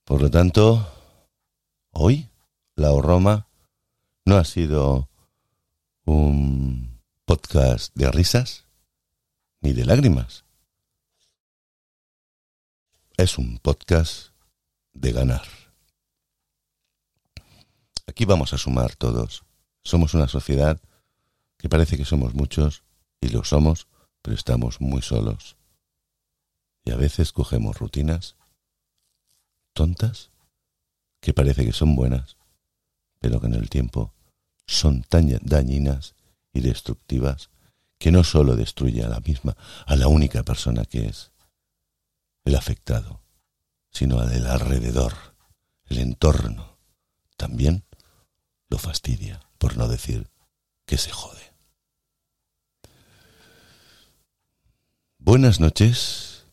Por 0.06 0.22
lo 0.22 0.32
tanto, 0.32 0.88
hoy 1.92 2.30
la 2.76 2.90
Roma 2.90 3.48
no 4.26 4.38
ha 4.38 4.46
sido 4.46 5.10
un 6.06 7.00
podcast 7.26 7.94
de 7.96 8.12
risas 8.12 8.66
ni 9.62 9.74
de 9.74 9.86
lágrimas. 9.86 10.46
Es 13.22 13.38
un 13.38 13.60
podcast 13.60 14.30
de 14.94 15.12
ganar. 15.12 15.44
Aquí 18.08 18.26
vamos 18.26 18.52
a 18.52 18.58
sumar 18.58 18.96
todos. 18.96 19.44
Somos 19.84 20.16
una 20.16 20.28
sociedad 20.28 20.82
que 21.60 21.70
parece 21.70 21.98
que 21.98 22.06
somos 22.06 22.34
muchos, 22.34 22.84
y 23.22 23.30
lo 23.30 23.44
somos, 23.44 23.88
pero 24.24 24.36
estamos 24.36 24.82
muy 24.82 25.04
solos. 25.04 25.56
Y 26.84 26.90
a 26.90 26.96
veces 26.96 27.32
cogemos 27.32 27.78
rutinas 27.78 28.38
tontas 29.74 30.32
que 31.20 31.32
parece 31.32 31.64
que 31.64 31.74
son 31.74 31.96
buenas, 31.96 32.38
pero 33.20 33.40
que 33.40 33.46
en 33.46 33.54
el 33.54 33.70
tiempo 33.70 34.16
son 34.66 35.04
tan 35.04 35.30
dañinas 35.44 36.16
y 36.54 36.62
destructivas 36.62 37.52
que 38.00 38.12
no 38.12 38.24
solo 38.24 38.56
destruye 38.56 39.04
a 39.04 39.10
la 39.10 39.20
misma, 39.20 39.56
a 39.86 39.96
la 39.96 40.08
única 40.08 40.42
persona 40.42 40.86
que 40.86 41.06
es 41.06 41.32
el 42.44 42.56
afectado, 42.56 43.22
sino 43.92 44.20
al 44.20 44.30
del 44.30 44.48
alrededor, 44.48 45.14
el 45.86 46.00
entorno. 46.00 46.78
También 47.38 47.86
lo 48.70 48.78
fastidia, 48.78 49.42
por 49.58 49.78
no 49.78 49.88
decir 49.88 50.30
que 50.86 50.98
se 50.98 51.12
jode. 51.12 51.54
Buenas 55.18 55.60
noches, 55.60 56.46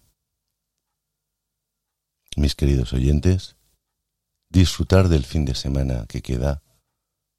mis 2.36 2.54
queridos 2.54 2.92
oyentes. 2.92 3.56
Disfrutar 4.50 5.08
del 5.08 5.24
fin 5.24 5.44
de 5.44 5.54
semana 5.54 6.06
que 6.06 6.22
queda. 6.22 6.62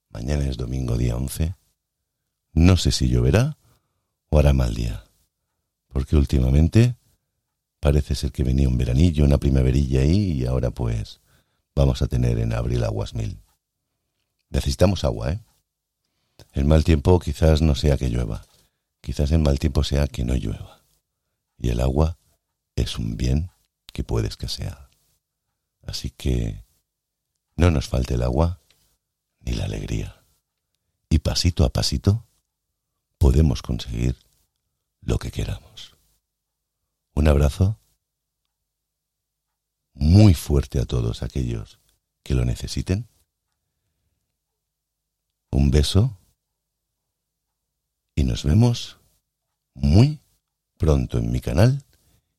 Mañana 0.09 0.45
es 0.47 0.57
domingo 0.57 0.97
día 0.97 1.15
11. 1.15 1.55
No 2.53 2.77
sé 2.77 2.91
si 2.91 3.09
lloverá 3.09 3.57
o 4.29 4.37
hará 4.37 4.53
mal 4.53 4.75
día, 4.75 5.05
porque 5.87 6.15
últimamente 6.15 6.98
parece 7.79 8.15
ser 8.15 8.31
que 8.31 8.43
venía 8.43 8.67
un 8.67 8.77
veranillo, 8.77 9.25
una 9.25 9.37
primaverilla 9.37 10.01
ahí 10.01 10.31
y 10.33 10.45
ahora 10.45 10.71
pues 10.71 11.21
vamos 11.75 12.01
a 12.01 12.07
tener 12.07 12.39
en 12.39 12.53
abril 12.53 12.83
aguas 12.83 13.13
mil. 13.13 13.39
Necesitamos 14.49 15.03
agua, 15.03 15.33
¿eh? 15.33 15.39
El 16.53 16.65
mal 16.65 16.83
tiempo 16.83 17.19
quizás 17.19 17.61
no 17.61 17.75
sea 17.75 17.97
que 17.97 18.09
llueva, 18.09 18.45
quizás 19.01 19.31
el 19.31 19.39
mal 19.39 19.59
tiempo 19.59 19.83
sea 19.83 20.07
que 20.07 20.23
no 20.23 20.35
llueva. 20.35 20.81
Y 21.57 21.69
el 21.69 21.81
agua 21.81 22.17
es 22.75 22.97
un 22.97 23.17
bien 23.17 23.51
que 23.91 24.03
puede 24.03 24.27
escasear. 24.27 24.89
Así 25.85 26.09
que 26.09 26.63
no 27.55 27.71
nos 27.71 27.87
falte 27.87 28.13
el 28.13 28.23
agua 28.23 28.61
ni 29.41 29.53
la 29.53 29.65
alegría. 29.65 30.23
Y 31.09 31.19
pasito 31.19 31.65
a 31.65 31.69
pasito 31.69 32.25
podemos 33.17 33.61
conseguir 33.61 34.15
lo 35.01 35.17
que 35.17 35.31
queramos. 35.31 35.88
Un 37.19 37.27
abrazo 37.27 37.77
muy 39.93 40.33
fuerte 40.33 40.79
a 40.79 40.85
todos 40.85 41.21
aquellos 41.21 41.77
que 42.23 42.33
lo 42.33 42.45
necesiten. 42.45 43.09
Un 45.51 45.69
beso 45.69 46.17
y 48.15 48.23
nos 48.23 48.45
vemos 48.45 48.99
muy 49.73 50.21
pronto 50.77 51.17
en 51.17 51.29
mi 51.29 51.41
canal 51.41 51.83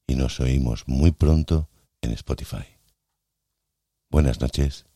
y 0.07 0.15
nos 0.15 0.41
oímos 0.41 0.89
muy 0.89 1.11
pronto 1.11 1.69
en 2.01 2.13
Spotify. 2.13 2.65
Buenas 4.09 4.41
noches 4.41 4.87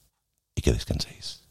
y 0.54 0.62
que 0.62 0.72
descanséis. 0.72 1.43